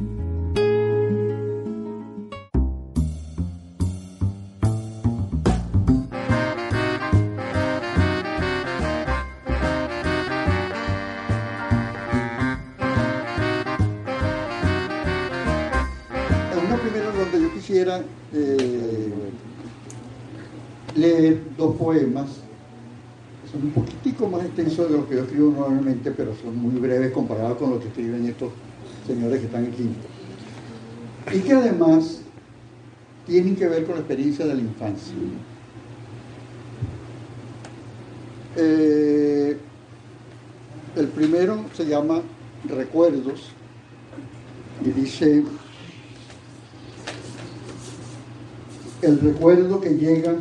[18.34, 19.13] Eh,
[20.95, 22.28] leer dos poemas
[23.52, 27.12] son un poquitico más extensos de lo que yo escribo normalmente, pero son muy breves
[27.12, 28.52] comparados con lo que escriben estos
[29.06, 29.89] señores que están aquí.
[31.34, 32.21] Y que además
[33.26, 35.13] tienen que ver con la experiencia de la infancia.
[38.58, 39.58] Eh,
[40.95, 42.21] el primero se llama
[42.67, 43.52] Recuerdos
[44.84, 45.43] y dice,
[49.08, 50.36] el recuerdo que llega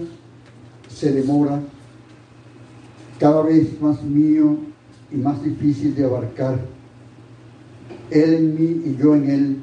[0.88, 1.60] se demora
[3.20, 4.56] cada vez más mío
[5.12, 6.58] y más difícil de abarcar,
[8.10, 9.56] Él en mí y yo en Él,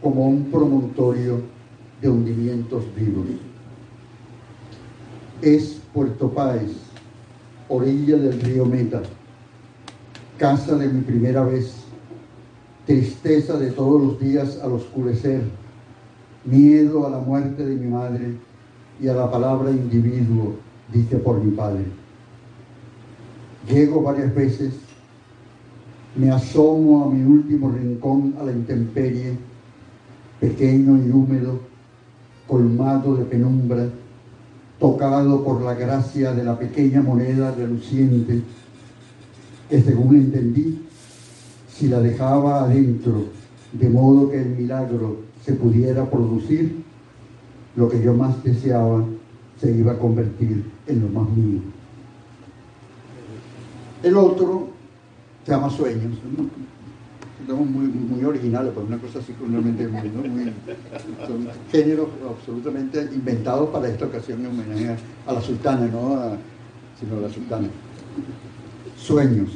[0.00, 1.40] como un promontorio
[2.00, 3.26] de hundimientos vivos.
[5.42, 6.72] Es Puerto Páez,
[7.68, 9.02] orilla del río Meta,
[10.38, 11.74] casa de mi primera vez,
[12.86, 15.42] tristeza de todos los días al oscurecer,
[16.46, 18.36] miedo a la muerte de mi madre
[19.00, 20.54] y a la palabra individuo,
[20.92, 21.84] dice por mi padre.
[23.68, 24.74] Llego varias veces,
[26.14, 29.36] me asomo a mi último rincón a la intemperie,
[30.40, 31.60] pequeño y húmedo,
[32.46, 33.88] colmado de penumbra,
[34.78, 38.42] tocado por la gracia de la pequeña moneda reluciente,
[39.68, 40.86] que según entendí,
[41.68, 43.24] si la dejaba adentro,
[43.72, 46.82] de modo que el milagro se pudiera producir,
[47.76, 49.04] lo que yo más deseaba
[49.60, 51.60] se iba a convertir en lo más mío.
[54.02, 54.70] El otro
[55.44, 56.18] se llama Sueños.
[57.46, 60.52] Somos muy, muy originales, pues una cosa así realmente muy, muy,
[61.28, 64.96] son géneros absolutamente inventados para esta ocasión en homenaje
[65.28, 66.36] a la sultana, no a,
[66.98, 67.68] sino a la sultana.
[68.96, 69.50] Sueños.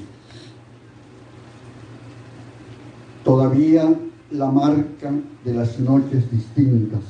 [3.25, 3.93] Todavía
[4.31, 5.13] la marca
[5.45, 7.01] de las noches distintas.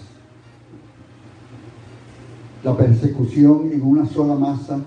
[2.65, 4.81] La persecución en una sola masa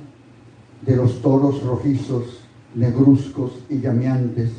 [0.82, 2.40] de los toros rojizos,
[2.76, 4.52] negruzcos y llameantes,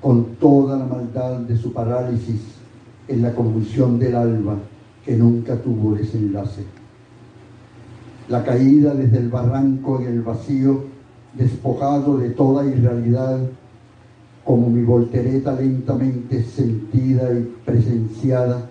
[0.00, 2.40] con toda la maldad de su parálisis
[3.06, 4.56] en la convulsión del alba
[5.04, 6.64] que nunca tuvo desenlace.
[8.28, 10.84] la caída desde el barranco en el vacío,
[11.34, 13.40] despojado de toda irrealidad,
[14.50, 18.68] como mi voltereta lentamente sentida y presenciada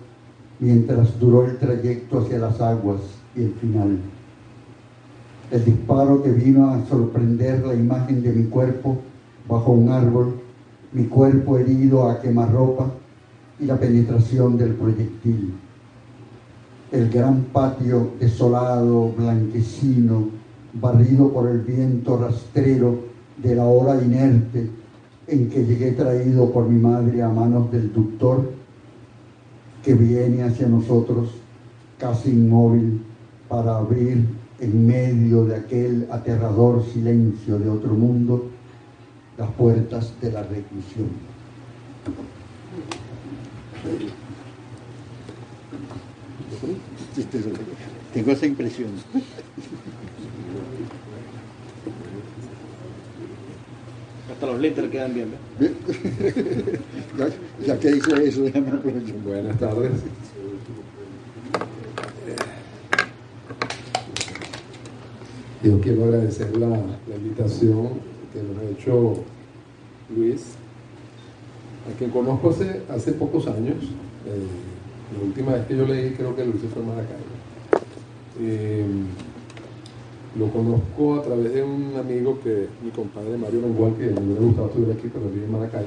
[0.58, 3.00] mientras duró el trayecto hacia las aguas
[3.34, 3.98] y el final.
[5.50, 8.98] El disparo que vino a sorprender la imagen de mi cuerpo
[9.48, 10.34] bajo un árbol,
[10.92, 12.90] mi cuerpo herido a quemarropa
[13.58, 15.54] y la penetración del proyectil.
[16.92, 20.28] El gran patio desolado, blanquecino,
[20.74, 22.98] barrido por el viento rastrero
[23.42, 24.79] de la hora inerte
[25.30, 28.50] en que llegué traído por mi madre a manos del doctor
[29.84, 31.30] que viene hacia nosotros
[31.98, 33.02] casi inmóvil
[33.48, 34.24] para abrir
[34.58, 38.50] en medio de aquel aterrador silencio de otro mundo
[39.38, 41.08] las puertas de la reclusión.
[48.12, 48.90] Tengo esa impresión.
[54.40, 55.28] Hasta los lentes le quedan bien.
[57.18, 57.28] ya,
[57.66, 58.70] ya, que dice eso, déjame
[59.22, 59.90] Buenas tardes.
[65.62, 67.90] Yo quiero agradecer la, la, invitación
[68.32, 69.24] que nos ha hecho
[70.16, 70.54] Luis,
[71.86, 73.76] a quien conozco hace, hace pocos años.
[74.24, 77.18] Eh, la última vez que yo leí creo que Luis se fue a Maracaibo.
[78.40, 78.86] Eh,
[80.38, 84.40] lo conozco a través de un amigo que mi compadre Mario Mengual, que me hubiera
[84.42, 85.86] gustado estuviera aquí, pero vive en Maracay.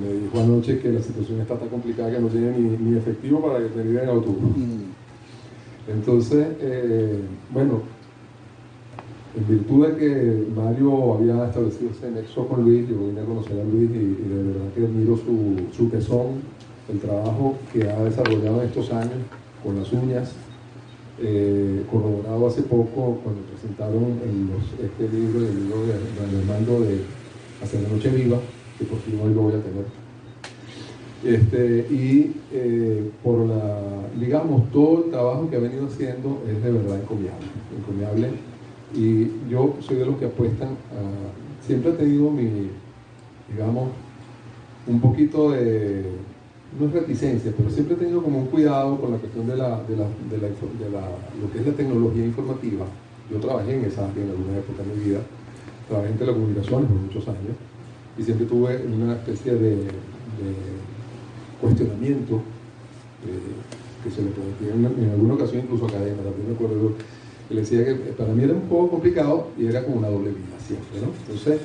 [0.00, 3.40] Me dijo anoche que la situación está tan complicada que no tiene ni, ni efectivo
[3.40, 4.56] para venir en autobús.
[4.56, 5.90] Mm.
[5.90, 7.20] Entonces, eh,
[7.52, 7.80] bueno,
[9.36, 13.60] en virtud de que Mario había establecido ese nexo con Luis, yo vine a conocer
[13.60, 16.42] a Luis y, y de verdad que admiro su, su tesón,
[16.88, 19.18] el trabajo que ha desarrollado en estos años
[19.64, 20.32] con las uñas,
[21.20, 24.18] eh, corroborado hace poco cuando presentaron
[24.82, 25.92] este libro, el libro de,
[26.40, 27.02] Armando de
[27.62, 28.38] Hacia la Noche Viva,
[28.78, 29.84] que por fin hoy lo voy a tener.
[31.24, 33.80] Este, y eh, por la,
[34.18, 37.46] digamos, todo el trabajo que ha venido haciendo es de verdad encomiable,
[37.78, 38.30] encomiable.
[38.94, 42.70] Y yo soy de los que apuestan a, siempre he tenido mi,
[43.50, 43.90] digamos,
[44.86, 46.04] un poquito de
[46.78, 49.82] no es reticencia, pero siempre he tenido como un cuidado con la cuestión de, la,
[49.82, 51.00] de, la, de, la,
[51.40, 52.86] lo que es la tecnología informativa.
[53.30, 55.20] Yo trabajé en esa área en alguna época de mi vida,
[55.88, 57.56] trabajé en telecomunicaciones por muchos años
[58.18, 59.86] y siempre tuve una especie de,
[61.60, 62.36] cuestionamiento
[63.24, 66.94] eh, que se le en, en, alguna ocasión incluso académica, también me acuerdo
[67.48, 70.30] que le decía que para mí era un poco complicado y era como una doble
[70.30, 71.12] vida siempre, ¿no?
[71.20, 71.60] Entonces,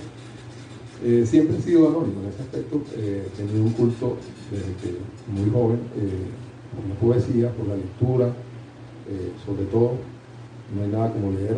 [1.04, 4.18] eh, siempre he sido anónimo en ese aspecto, eh, he tenido un culto
[4.50, 6.26] desde muy joven eh,
[6.74, 8.34] por la poesía, por la lectura,
[9.46, 9.94] sobre todo,
[10.76, 11.56] no hay nada como leer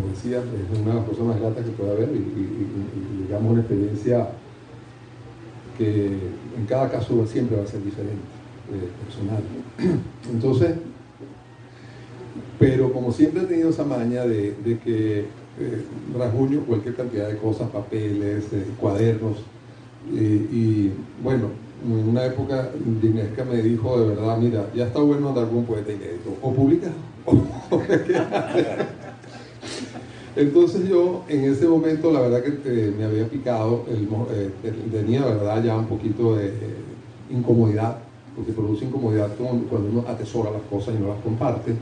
[0.00, 4.28] poesía, es una de las cosas más gratas que puede haber y, digamos una experiencia
[5.76, 6.06] que
[6.56, 8.22] en cada caso siempre va a ser diferente,
[9.04, 9.42] personal.
[10.32, 10.76] Entonces,
[12.60, 15.26] pero como siempre he tenido esa maña de que
[15.60, 15.84] eh,
[16.18, 19.38] rasguño cualquier cantidad de cosas, papeles, eh, cuadernos.
[20.12, 20.90] y
[21.22, 21.48] bueno,
[21.84, 22.70] en una época
[23.02, 26.52] Dinesca me dijo de verdad, mira, ya está bueno andar con un poeta inédito, o
[26.52, 26.88] publica,
[30.36, 34.50] Entonces yo en ese momento la verdad que me había picado, eh,
[34.92, 36.52] tenía verdad ya un poquito de
[37.30, 37.96] incomodidad,
[38.36, 41.72] porque produce incomodidad cuando uno atesora las cosas y no las comparte.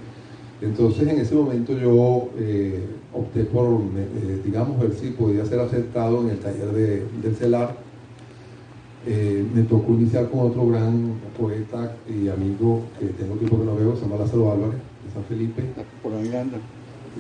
[0.65, 2.81] Entonces en ese momento yo eh,
[3.13, 7.77] opté por, eh, digamos, ver si podía ser aceptado en el taller del CELAR.
[9.07, 13.77] Eh, me tocó iniciar con otro gran poeta y amigo que tengo tiempo que no
[13.77, 15.63] veo, se llama Lázaro Álvarez, de San Felipe.
[15.63, 16.57] Está por ahí anda.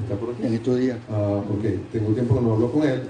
[0.02, 0.46] ¿Está por aquí?
[0.46, 0.98] En estos días.
[1.11, 1.64] Ah, ok.
[1.92, 3.02] Tengo tiempo que no hablo con él.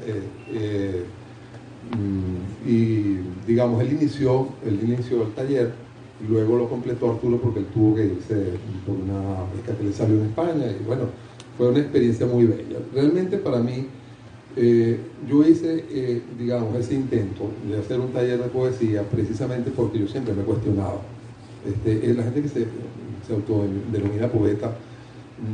[1.93, 5.73] Mm, y digamos, él inició, él inició el taller
[6.29, 8.51] Luego lo completó Arturo porque él tuvo que irse
[8.87, 11.05] por una beca que le salió en España y bueno,
[11.59, 12.79] fue una experiencia muy bella.
[12.93, 13.87] Realmente para mí,
[14.57, 19.99] eh, yo hice, eh, digamos, ese intento de hacer un taller de poesía precisamente porque
[19.99, 21.01] yo siempre me cuestionaba.
[21.67, 22.67] Este, la gente que se,
[23.27, 24.77] se autodenomina poeta,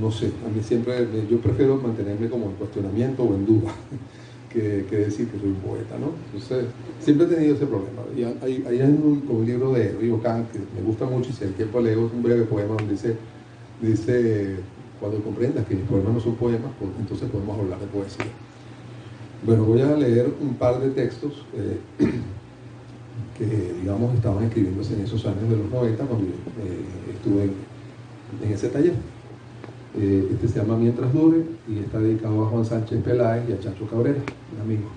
[0.01, 3.72] no sé, a mí siempre, yo prefiero mantenerme como en cuestionamiento o en duda
[4.53, 6.12] que, decir que soy un poeta, ¿no?
[6.26, 6.66] Entonces,
[7.01, 8.03] siempre he tenido ese problema.
[8.16, 11.55] Y hay, un, un, libro de Río Kant que me gusta mucho y si el
[11.55, 13.16] tiempo leo un breve poema donde dice,
[13.80, 14.57] dice
[14.98, 18.26] cuando comprendas que mis poemas no son poemas, pues entonces podemos hablar de poesía.
[19.46, 21.78] Bueno, voy a leer un par de textos eh,
[23.38, 28.53] que, digamos, estaban escribiéndose en esos años de los 90 cuando yo eh, estuve en
[28.53, 28.92] ese taller.
[29.99, 33.59] Eh, este se llama Mientras Dure y está dedicado a Juan Sánchez Peláez y a
[33.59, 34.20] Chacho Cabrera,
[34.55, 34.88] un amigo.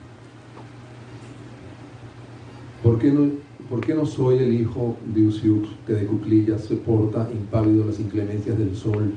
[2.83, 3.31] ¿Por qué no,
[3.69, 8.57] por qué no soy el hijo de Usiux que de cuclillas soporta impávido las inclemencias
[8.57, 9.13] del sol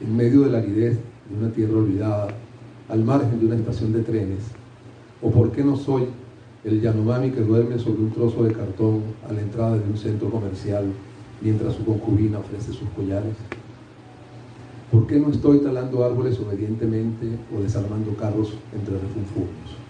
[0.00, 0.98] en medio de la aridez
[1.28, 2.28] de una tierra olvidada,
[2.88, 4.44] al margen de una estación de trenes?
[5.20, 6.04] ¿O por qué no soy
[6.64, 10.30] el Yanomami que duerme sobre un trozo de cartón a la entrada de un centro
[10.30, 10.86] comercial
[11.42, 13.34] mientras su concubina ofrece sus collares?
[14.90, 19.84] ¿Por qué no estoy talando árboles obedientemente o desarmando carros entre refunfuños?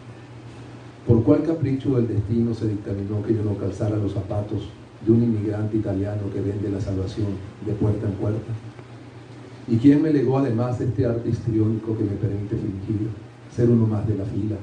[1.06, 4.68] ¿Por cuál capricho del destino se dictaminó que yo no calzara los zapatos
[5.04, 7.28] de un inmigrante italiano que vende la salvación
[7.66, 8.52] de puerta en puerta?
[9.68, 13.08] ¿Y quién me legó además este arte histriónico que me permite fingir
[13.54, 14.56] ser uno más de la fila?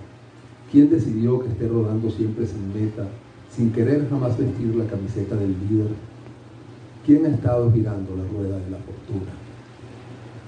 [0.72, 3.08] ¿Quién decidió que esté rodando siempre sin meta,
[3.56, 5.90] sin querer jamás vestir la camiseta del líder?
[7.06, 9.41] ¿Quién ha estado girando la rueda de la fortuna?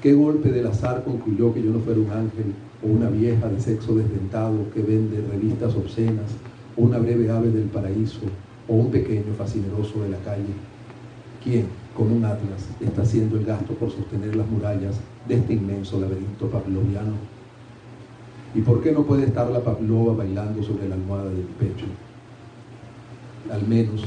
[0.03, 3.61] ¿Qué golpe del azar concluyó que yo no fuera un ángel o una vieja de
[3.61, 6.29] sexo desdentado que vende revistas obscenas
[6.75, 8.19] o una breve ave del paraíso
[8.67, 10.53] o un pequeño fascineroso de la calle?
[11.41, 15.97] ¿Quién, como un atlas, está haciendo el gasto por sostener las murallas de este inmenso
[16.01, 17.13] laberinto pavloviano?
[18.53, 21.85] ¿Y por qué no puede estar la Pavlova bailando sobre la almohada de pecho?
[23.49, 24.03] Al menos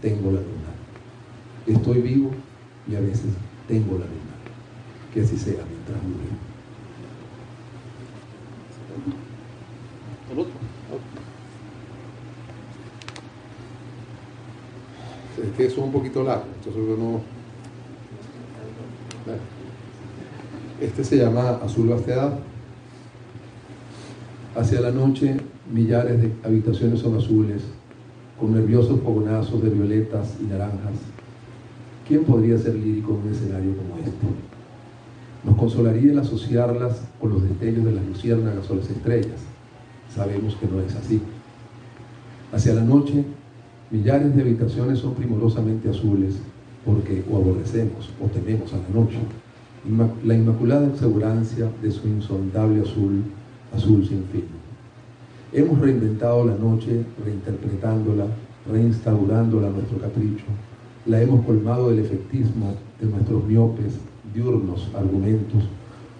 [0.00, 0.70] tengo la luna.
[1.66, 2.30] Estoy vivo
[2.88, 3.26] y a veces
[3.66, 4.19] tengo la luna.
[5.12, 6.50] Que así sea mientras dure.
[15.42, 17.20] Es que eso es un poquito largo, entonces no.
[20.80, 22.38] Este se llama Azul Vasteada.
[24.54, 25.36] Hacia la noche,
[25.72, 27.62] millares de habitaciones son azules,
[28.38, 30.94] con nerviosos fogonazos de violetas y naranjas.
[32.06, 34.49] ¿Quién podría ser lírico en un escenario como este?
[35.44, 39.40] Nos consolaría el asociarlas con los destellos de las luciérnagas o las estrellas.
[40.14, 41.20] Sabemos que no es así.
[42.52, 43.24] Hacia la noche,
[43.90, 46.36] millares de habitaciones son primorosamente azules,
[46.84, 49.18] porque o aborrecemos o tememos a la noche.
[50.24, 53.22] La inmaculada exuberancia de su insondable azul
[53.76, 54.44] azul sin fin.
[55.52, 58.26] Hemos reinventado la noche, reinterpretándola,
[58.70, 60.44] reinstaurándola a nuestro capricho.
[61.06, 63.94] La hemos colmado del efectismo de nuestros miopes,
[64.34, 65.64] diurnos argumentos,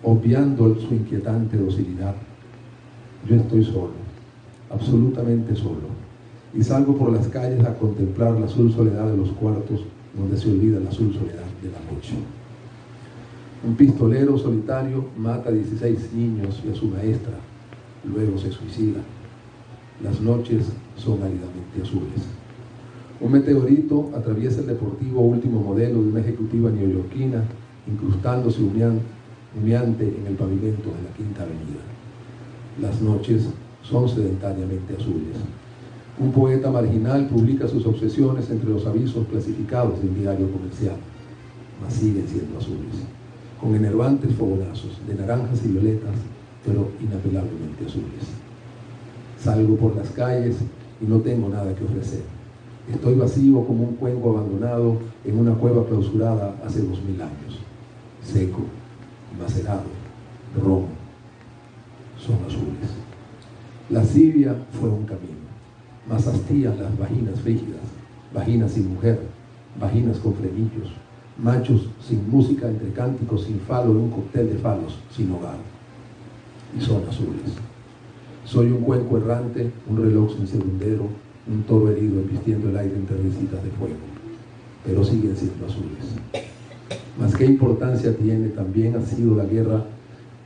[0.02, 2.14] obviando su inquietante docilidad.
[3.28, 3.92] Yo estoy solo,
[4.70, 5.88] absolutamente solo,
[6.54, 9.84] y salgo por las calles a contemplar la azul soledad de los cuartos
[10.16, 12.14] donde se olvida la azul soledad de la noche.
[13.66, 17.34] Un pistolero solitario mata a 16 niños y a su maestra,
[18.04, 19.00] luego se suicida.
[20.02, 22.24] Las noches son áridamente azules.
[23.20, 27.44] Un meteorito atraviesa el deportivo último modelo de una ejecutiva neoyorquina,
[27.86, 31.82] incrustándose humeante en el pavimento de la Quinta Avenida.
[32.80, 33.46] Las noches
[33.82, 35.36] son sedentariamente azules.
[36.18, 40.96] Un poeta marginal publica sus obsesiones entre los avisos clasificados del diario comercial,
[41.82, 43.04] mas siguen siendo azules
[43.60, 46.14] con enervantes fogonazos de naranjas y violetas,
[46.64, 48.24] pero inapelablemente azules.
[49.38, 50.56] Salgo por las calles
[51.00, 52.22] y no tengo nada que ofrecer.
[52.90, 57.59] Estoy vacío como un cuenco abandonado en una cueva clausurada hace dos mil años.
[58.32, 58.62] Seco,
[59.40, 59.82] macerado,
[60.62, 60.86] rojo.
[62.16, 62.90] Son azules.
[63.88, 65.50] La Sibia fue un camino.
[66.08, 67.80] Más hastían las vaginas frígidas,
[68.32, 69.20] vaginas sin mujer,
[69.80, 70.92] vaginas con frenillos,
[71.42, 75.56] machos sin música, entre cánticos, sin falo, en un cóctel de falos, sin hogar.
[76.78, 77.54] Y son azules.
[78.44, 81.08] Soy un cuenco errante, un reloj sin segundero,
[81.48, 83.96] un toro herido embistiendo el aire entre risitas de fuego.
[84.84, 86.49] Pero siguen siendo azules.
[87.18, 89.84] Más qué importancia tiene, también ha sido la guerra,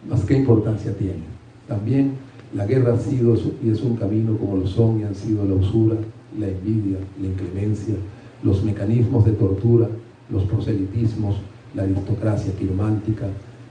[0.08, 1.22] más qué importancia tiene.
[1.68, 2.12] También
[2.54, 5.54] la guerra ha sido y es un camino como lo son y han sido la
[5.54, 5.96] usura,
[6.38, 7.94] la envidia, la inclemencia,
[8.42, 9.88] los mecanismos de tortura,
[10.30, 11.36] los proselitismos,
[11.74, 13.26] la aristocracia quiromántica,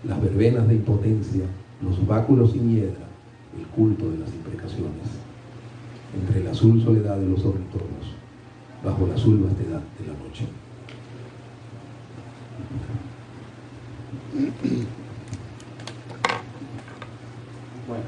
[0.08, 1.44] las verbenas de impotencia,
[1.84, 3.08] los báculos sin hiedra,
[3.58, 5.08] el culto de las imprecaciones,
[6.20, 8.16] entre la azul soledad de los ornitornos,
[8.84, 10.63] bajo la azul vastedad de la noche.
[17.88, 18.04] Bueno,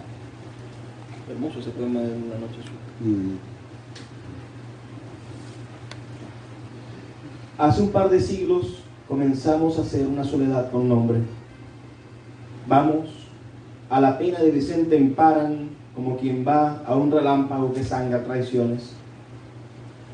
[1.30, 2.74] hermoso ese poema de una noche azul.
[3.00, 3.38] Mm.
[7.58, 11.20] Hace un par de siglos comenzamos a hacer una soledad con nombre.
[12.68, 13.10] Vamos
[13.90, 18.24] a la pena de Vicente en Paran como quien va a un relámpago que sangra
[18.24, 18.92] traiciones.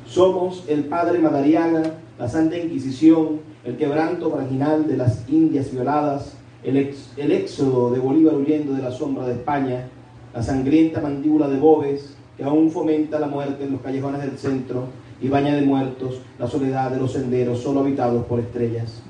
[0.06, 6.34] Somos el padre Madariaga, la Santa Inquisición, el quebranto marginal de las indias violadas,
[6.64, 9.88] el, el éxodo de Bolívar huyendo de la sombra de España,
[10.34, 14.86] la sangrienta mandíbula de Bobes, que aún fomenta la muerte en los callejones del centro
[15.22, 19.02] y baña de muertos la soledad de los senderos solo habitados por estrellas.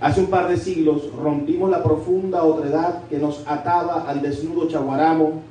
[0.00, 5.42] Hace un par de siglos rompimos la profunda otredad que nos ataba al desnudo chaguaramo,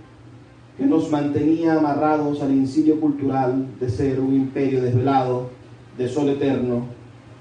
[0.76, 5.50] que nos mantenía amarrados al incidio cultural de ser un imperio desvelado,
[6.00, 6.84] de sol eterno,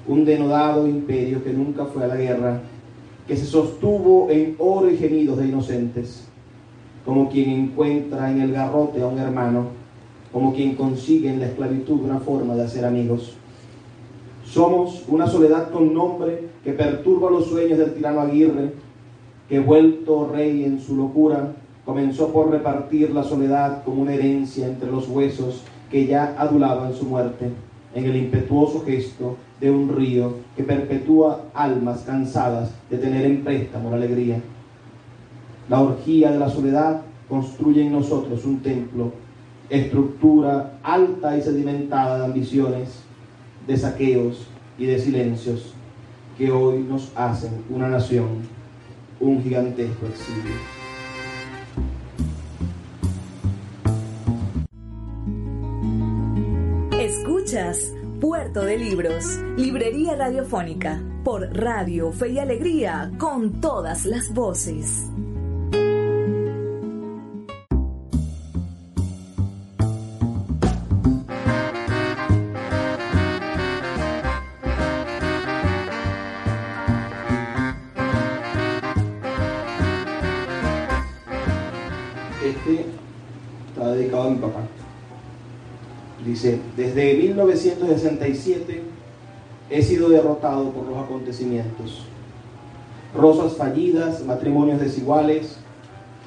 [0.08, 2.60] un denodado imperio que nunca fue a la guerra,
[3.28, 6.26] que se sostuvo en oro y gemidos de inocentes,
[7.04, 9.66] como quien encuentra en el garrote a un hermano,
[10.32, 13.36] como quien consigue en la esclavitud una forma de hacer amigos.
[14.44, 18.72] Somos una soledad con nombre que perturba los sueños del tirano Aguirre,
[19.48, 21.54] que vuelto rey en su locura,
[21.84, 27.04] comenzó por repartir la soledad como una herencia entre los huesos que ya adulaban su
[27.04, 27.50] muerte,
[27.94, 33.90] en el impetuoso gesto de un río que perpetúa almas cansadas de tener en préstamo
[33.90, 34.40] la alegría.
[35.68, 39.12] La orgía de la soledad construye en nosotros un templo,
[39.68, 43.02] estructura alta y sedimentada de ambiciones,
[43.66, 44.46] de saqueos
[44.78, 45.74] y de silencios
[46.38, 48.28] que hoy nos hacen una nación,
[49.20, 50.87] un gigantesco exilio.
[58.20, 65.08] Puerto de Libros, Librería Radiofónica, por Radio Fe y Alegría, con todas las voces.
[86.40, 88.82] Dice, desde 1967
[89.70, 92.04] he sido derrotado por los acontecimientos.
[93.12, 95.56] Rosas fallidas, matrimonios desiguales,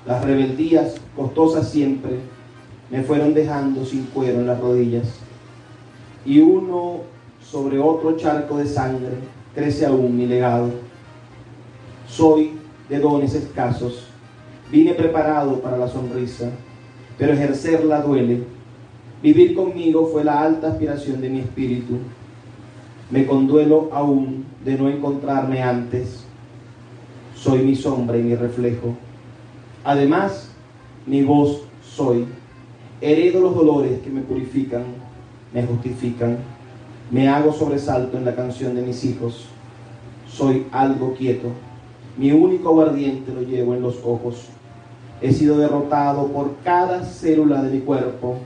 [0.05, 2.20] las rebeldías costosas siempre
[2.89, 5.07] me fueron dejando sin cuero en las rodillas.
[6.26, 7.03] Y uno
[7.41, 9.14] sobre otro charco de sangre
[9.55, 10.72] crece aún mi legado.
[12.05, 12.51] Soy
[12.89, 14.07] de dones escasos,
[14.70, 16.49] vine preparado para la sonrisa,
[17.18, 18.43] pero ejercerla duele
[19.22, 21.98] Vivir conmigo fue la alta aspiración de mi espíritu.
[23.12, 26.24] Me conduelo aún de no encontrarme antes.
[27.36, 28.96] Soy mi sombra y mi reflejo.
[29.84, 30.50] Además,
[31.06, 32.26] mi voz soy.
[33.00, 34.86] Heredo los dolores que me purifican,
[35.54, 36.38] me justifican.
[37.12, 39.46] Me hago sobresalto en la canción de mis hijos.
[40.28, 41.50] Soy algo quieto.
[42.18, 44.48] Mi único aguardiente lo llevo en los ojos.
[45.22, 48.38] He sido derrotado por cada célula de mi cuerpo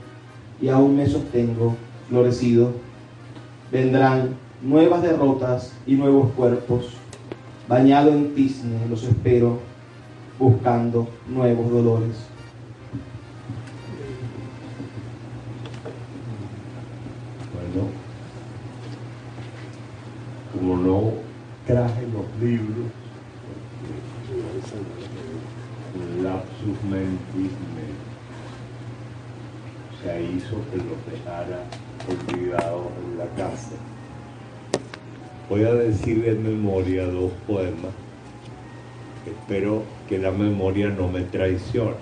[0.60, 1.76] y aún me sostengo
[2.08, 2.72] florecido.
[3.70, 6.92] Vendrán nuevas derrotas y nuevos cuerpos.
[7.68, 9.58] Bañado en tizne los espero,
[10.38, 12.16] buscando nuevos dolores.
[17.52, 17.88] Bueno,
[20.52, 21.12] como no
[21.66, 22.86] traje los libros,
[26.22, 27.52] lapsus mentis
[30.14, 31.64] hizo que los dejara
[32.08, 33.76] olvidados en la casa.
[35.48, 37.92] Voy a decir de memoria dos poemas.
[39.26, 41.96] Espero que la memoria no me traicione.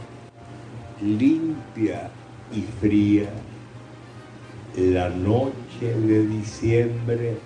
[1.03, 2.11] Limpia
[2.55, 3.29] y fría,
[4.77, 7.37] la noche de diciembre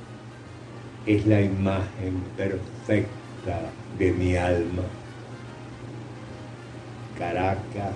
[1.06, 3.60] es la imagen perfecta
[3.98, 4.82] de mi alma.
[7.18, 7.94] Caracas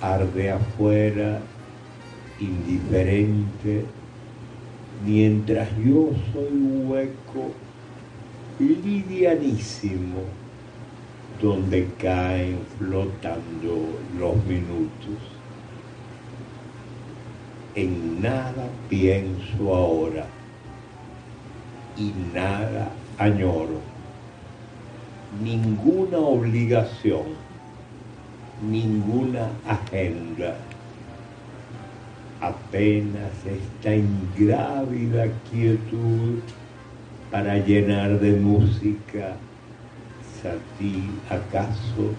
[0.00, 1.40] arde afuera
[2.42, 3.84] indiferente,
[5.04, 6.52] mientras yo soy
[6.86, 7.52] hueco
[8.58, 10.22] livianísimo
[11.40, 13.88] donde caen flotando
[14.18, 15.18] los minutos.
[17.74, 20.26] En nada pienso ahora
[21.96, 23.80] y nada añoro,
[25.42, 27.22] ninguna obligación,
[28.70, 30.56] ninguna agenda
[32.42, 36.40] apenas esta ingrávida quietud
[37.30, 39.36] para llenar de música
[40.42, 42.12] satí acaso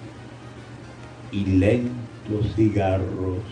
[1.30, 3.43] y lentos cigarros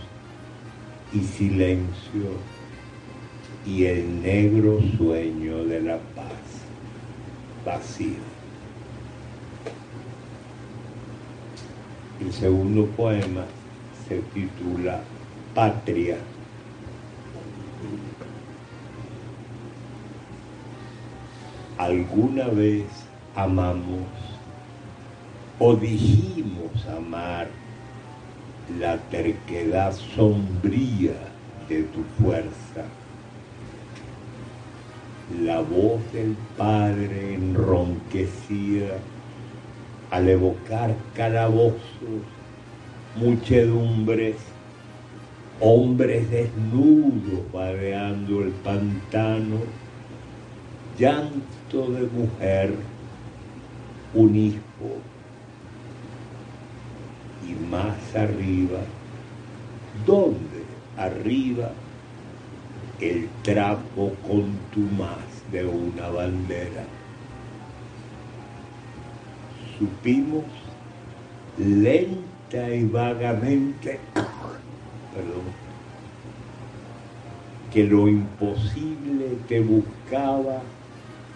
[1.12, 2.40] y silencio
[3.66, 6.64] y el negro sueño de la paz
[7.66, 8.32] vacío.
[12.22, 13.44] El segundo poema
[14.08, 15.02] se titula
[15.54, 16.18] Patria.
[21.78, 22.86] Alguna vez
[23.36, 24.08] amamos
[25.58, 27.48] o dijimos amar
[28.80, 31.14] la terquedad sombría
[31.68, 32.86] de tu fuerza.
[35.44, 38.98] La voz del Padre enronquecida
[40.12, 41.80] al evocar calabozos,
[43.16, 44.36] muchedumbres,
[45.62, 49.60] hombres desnudos vadeando el pantano,
[50.98, 52.74] llanto de mujer,
[54.14, 54.62] un hijo,
[57.48, 58.80] y más arriba,
[60.06, 60.64] ¿dónde
[60.98, 61.72] arriba?
[63.00, 65.18] El trapo contumaz
[65.52, 66.86] de una bandera.
[69.80, 70.46] Supimos
[71.58, 74.00] lenta y vagamente,
[75.14, 75.44] perdón,
[77.74, 80.62] que lo imposible te buscaba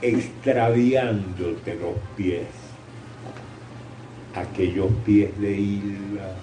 [0.02, 2.48] extraviándote los pies
[4.36, 6.36] aquellos pies de isla.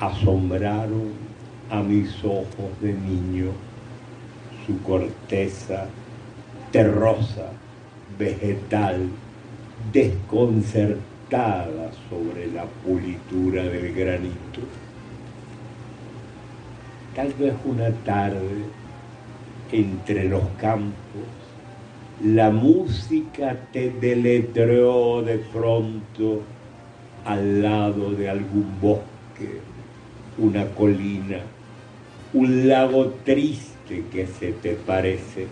[0.00, 1.12] Asombraron
[1.70, 3.52] a mis ojos de niño
[4.66, 5.86] su corteza
[6.70, 7.50] terrosa,
[8.18, 9.08] vegetal,
[9.92, 14.60] desconcertada sobre la pulitura del granito.
[17.14, 18.64] Tal vez una tarde
[19.70, 20.92] entre los campos,
[22.22, 26.42] la música te deletreó de pronto
[27.24, 29.60] al lado de algún bosque,
[30.38, 31.40] una colina,
[32.32, 35.46] un lago triste que se te parece.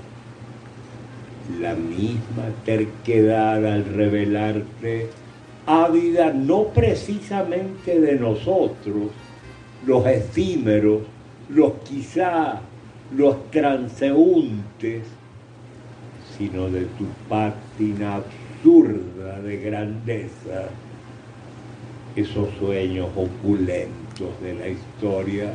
[1.58, 5.08] La misma terquedad al revelarte,
[5.66, 9.10] ávida no precisamente de nosotros,
[9.86, 11.02] los efímeros,
[11.48, 12.60] los quizá
[13.16, 15.02] los transeúntes,
[16.38, 20.68] sino de tu pátina absurda de grandeza,
[22.16, 25.54] esos sueños opulentos de la historia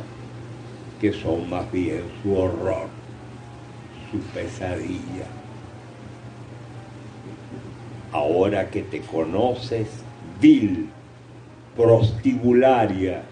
[1.00, 2.88] que son más bien su horror,
[4.10, 5.35] su pesadilla.
[8.12, 9.88] Ahora que te conoces,
[10.40, 10.88] vil,
[11.76, 13.22] prostibularia,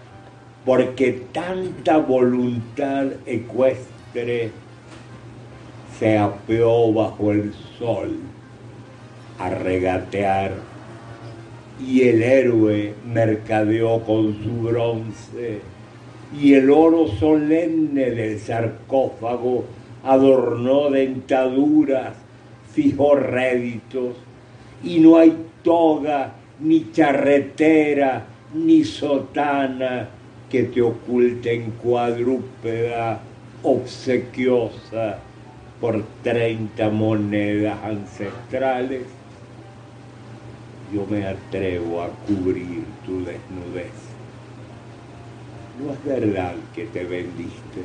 [0.65, 4.51] porque tanta voluntad ecuestre
[5.97, 8.17] se apeó bajo el sol
[9.39, 10.51] a regatear
[11.79, 15.61] y el héroe mercadeó con su bronce
[16.39, 19.65] y el oro solemne del sarcófago
[20.03, 22.13] adornó dentaduras,
[22.73, 24.15] fijó réditos
[24.85, 30.07] y no hay toga, ni charretera, ni sotana
[30.49, 33.19] que te oculte en cuadrúpeda
[33.63, 35.17] obsequiosa
[35.81, 39.03] por 30 monedas ancestrales,
[40.93, 43.91] yo me atrevo a cubrir tu desnudez.
[45.83, 47.81] No es verdad que te vendiste.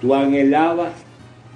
[0.00, 0.92] Tú anhelabas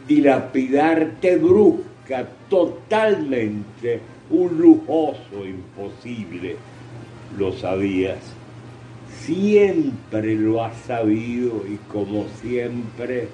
[0.08, 4.00] dilapidarte brusca, totalmente,
[4.30, 6.56] un lujoso imposible.
[7.38, 8.18] Lo sabías
[9.24, 13.28] siempre lo has sabido y como siempre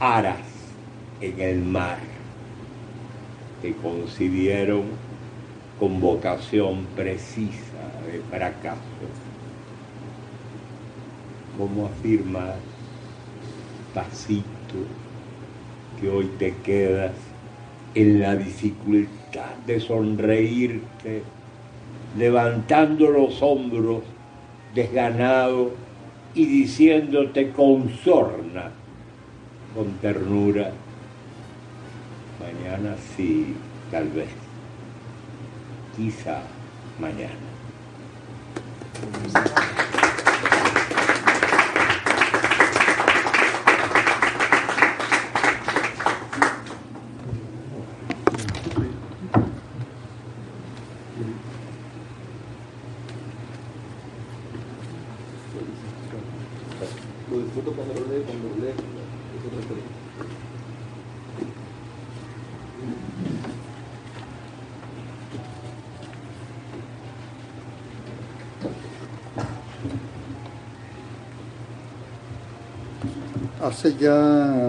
[0.00, 0.40] harás
[1.20, 1.98] en el mar.
[3.62, 4.82] Te concibieron
[5.78, 7.80] con vocación precisa
[8.10, 8.80] de fracaso.
[11.56, 12.56] ¿Cómo afirmas,
[13.94, 14.44] pasito,
[16.00, 17.12] que hoy te quedas
[17.94, 19.23] en la dificultad
[19.66, 21.22] de sonreírte,
[22.16, 24.02] levantando los hombros
[24.74, 25.72] desganado
[26.34, 28.70] y diciéndote con sorna,
[29.74, 30.72] con ternura,
[32.40, 33.54] mañana sí,
[33.90, 34.28] tal vez,
[35.96, 36.42] quizá
[36.98, 37.34] mañana.
[73.64, 74.68] Hace ya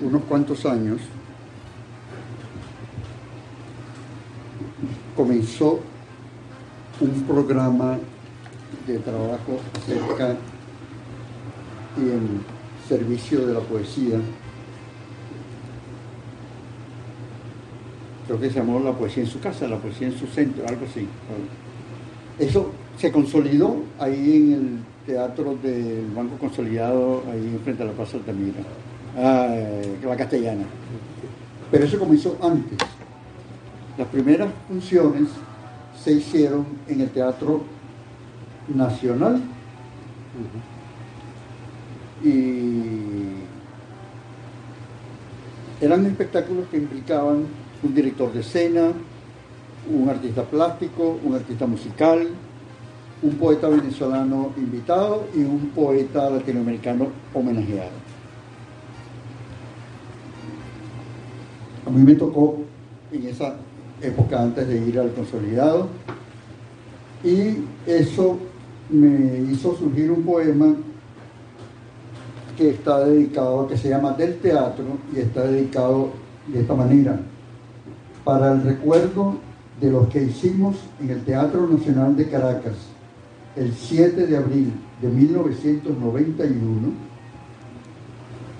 [0.00, 1.00] unos cuantos años
[5.14, 5.78] comenzó
[7.00, 7.98] un programa
[8.86, 10.36] de trabajo cerca
[11.96, 12.42] y en
[12.88, 14.18] servicio de la poesía.
[18.26, 20.86] Creo que se llamó La poesía en su casa, La poesía en su centro, algo
[20.86, 21.06] así.
[22.38, 28.16] Eso se consolidó ahí en el teatro del Banco Consolidado, ahí frente a la Plaza
[28.16, 28.60] Altamira,
[29.16, 29.54] ah,
[30.02, 30.64] la castellana.
[31.70, 32.78] Pero eso comenzó antes.
[33.96, 35.28] Las primeras funciones
[36.02, 37.62] se hicieron en el Teatro
[38.74, 39.40] Nacional
[42.22, 43.00] y
[45.80, 47.44] eran espectáculos que implicaban
[47.82, 48.92] un director de escena,
[49.90, 52.28] un artista plástico, un artista musical,
[53.22, 57.90] un poeta venezolano invitado y un poeta latinoamericano homenajeado.
[61.86, 62.58] A mí me tocó
[63.12, 63.56] en esa
[64.00, 65.88] época antes de ir al consolidado
[67.22, 68.38] y eso
[68.88, 70.74] me hizo surgir un poema
[72.56, 76.10] que está dedicado, que se llama Del Teatro y está dedicado
[76.46, 77.20] de esta manera,
[78.24, 79.36] para el recuerdo
[79.80, 82.74] de los que hicimos en el Teatro Nacional de Caracas
[83.56, 86.88] el 7 de abril de 1991,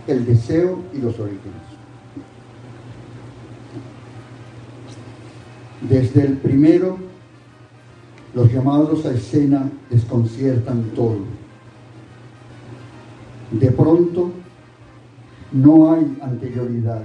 [0.06, 1.70] el deseo y los orígenes.
[5.88, 6.98] Desde el primero,
[8.34, 11.18] los llamados a escena desconciertan todo.
[13.50, 14.30] De pronto,
[15.52, 17.02] no hay anterioridad.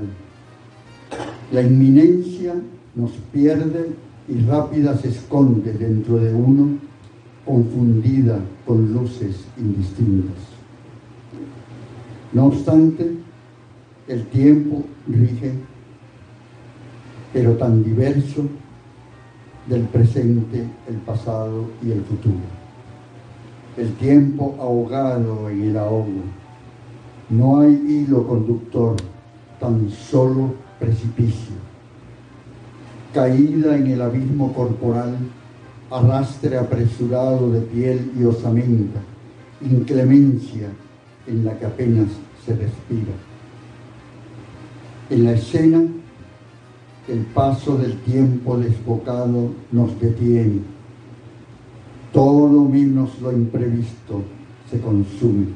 [1.51, 2.55] La inminencia
[2.95, 3.91] nos pierde
[4.27, 6.77] y rápida se esconde dentro de uno,
[7.45, 10.37] confundida con luces indistintas.
[12.33, 13.11] No obstante,
[14.07, 15.53] el tiempo rige,
[17.31, 18.45] pero tan diverso
[19.67, 22.35] del presente, el pasado y el futuro.
[23.77, 26.23] El tiempo ahogado en el ahogo.
[27.29, 28.95] No hay hilo conductor,
[29.59, 31.55] tan solo precipicio.
[33.13, 35.15] Caída en el abismo corporal,
[35.97, 38.99] arrastre apresurado de piel y osamenta,
[39.61, 40.69] inclemencia
[41.27, 42.07] en la que apenas
[42.45, 43.13] se respira.
[45.09, 45.83] En la escena
[47.07, 50.61] el paso del tiempo desbocado nos detiene.
[52.11, 54.23] Todo menos lo imprevisto
[54.71, 55.47] se consume,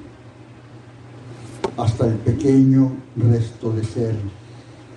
[1.78, 4.16] hasta el pequeño resto de ser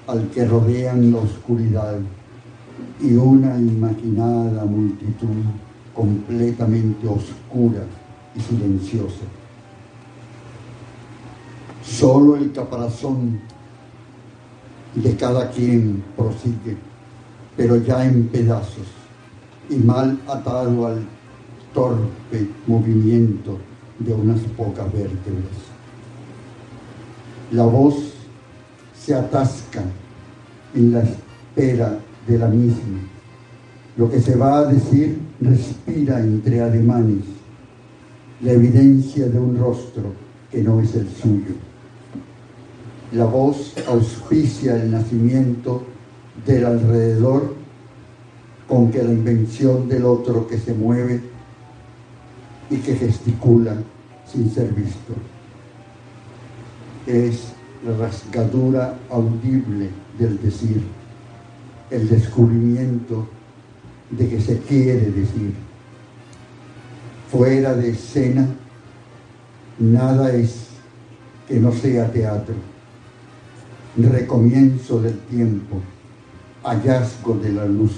[0.07, 1.99] al que rodean la oscuridad
[3.00, 5.28] y una imaginada multitud
[5.94, 7.84] completamente oscura
[8.34, 9.24] y silenciosa.
[11.84, 13.40] Solo el caparazón
[14.94, 16.76] de cada quien prosigue,
[17.56, 18.86] pero ya en pedazos
[19.68, 21.04] y mal atado al
[21.74, 23.58] torpe movimiento
[23.98, 25.72] de unas pocas vértebras.
[27.50, 27.94] La voz
[28.98, 29.82] se atasca
[30.74, 33.00] en la espera de la misma.
[33.96, 37.24] Lo que se va a decir respira entre ademanes
[38.40, 40.14] la evidencia de un rostro
[40.50, 41.54] que no es el suyo
[43.12, 45.82] la voz auspicia el nacimiento
[46.46, 47.54] del alrededor
[48.66, 51.20] con que la invención del otro que se mueve
[52.70, 53.76] y que gesticula
[54.26, 55.12] sin ser visto.
[57.06, 57.52] Es
[57.84, 60.82] la rasgadura audible del decir,
[61.93, 63.28] el descubrimiento
[64.11, 65.55] de que se quiere decir.
[67.30, 68.47] Fuera de escena,
[69.78, 70.66] nada es
[71.49, 72.55] que no sea teatro
[73.97, 75.80] recomienzo del tiempo,
[76.62, 77.93] hallazgo de la luz,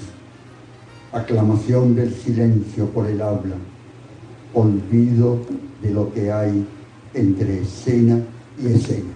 [1.13, 3.55] aclamación del silencio por el habla,
[4.53, 5.39] olvido
[5.81, 6.67] de lo que hay
[7.13, 8.19] entre escena
[8.61, 9.14] y escena.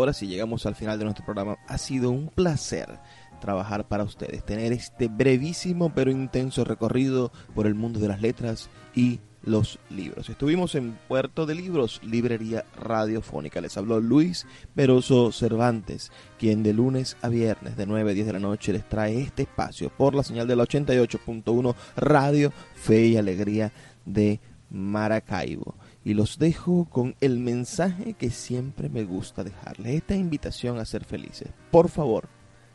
[0.00, 1.58] Ahora sí llegamos al final de nuestro programa.
[1.68, 2.98] Ha sido un placer
[3.38, 8.70] trabajar para ustedes, tener este brevísimo pero intenso recorrido por el mundo de las letras
[8.94, 10.30] y los libros.
[10.30, 13.60] Estuvimos en Puerto de Libros, Librería Radiofónica.
[13.60, 18.32] Les habló Luis Peroso Cervantes, quien de lunes a viernes de 9 a 10 de
[18.32, 23.16] la noche les trae este espacio por la señal de la 88.1 Radio Fe y
[23.18, 23.70] Alegría
[24.06, 24.40] de
[24.70, 25.74] Maracaibo
[26.04, 31.04] y los dejo con el mensaje que siempre me gusta dejarles, esta invitación a ser
[31.04, 31.48] felices.
[31.70, 32.28] Por favor,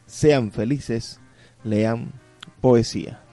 [0.06, 1.20] sean felices,
[1.64, 2.12] lean
[2.62, 3.25] poesía.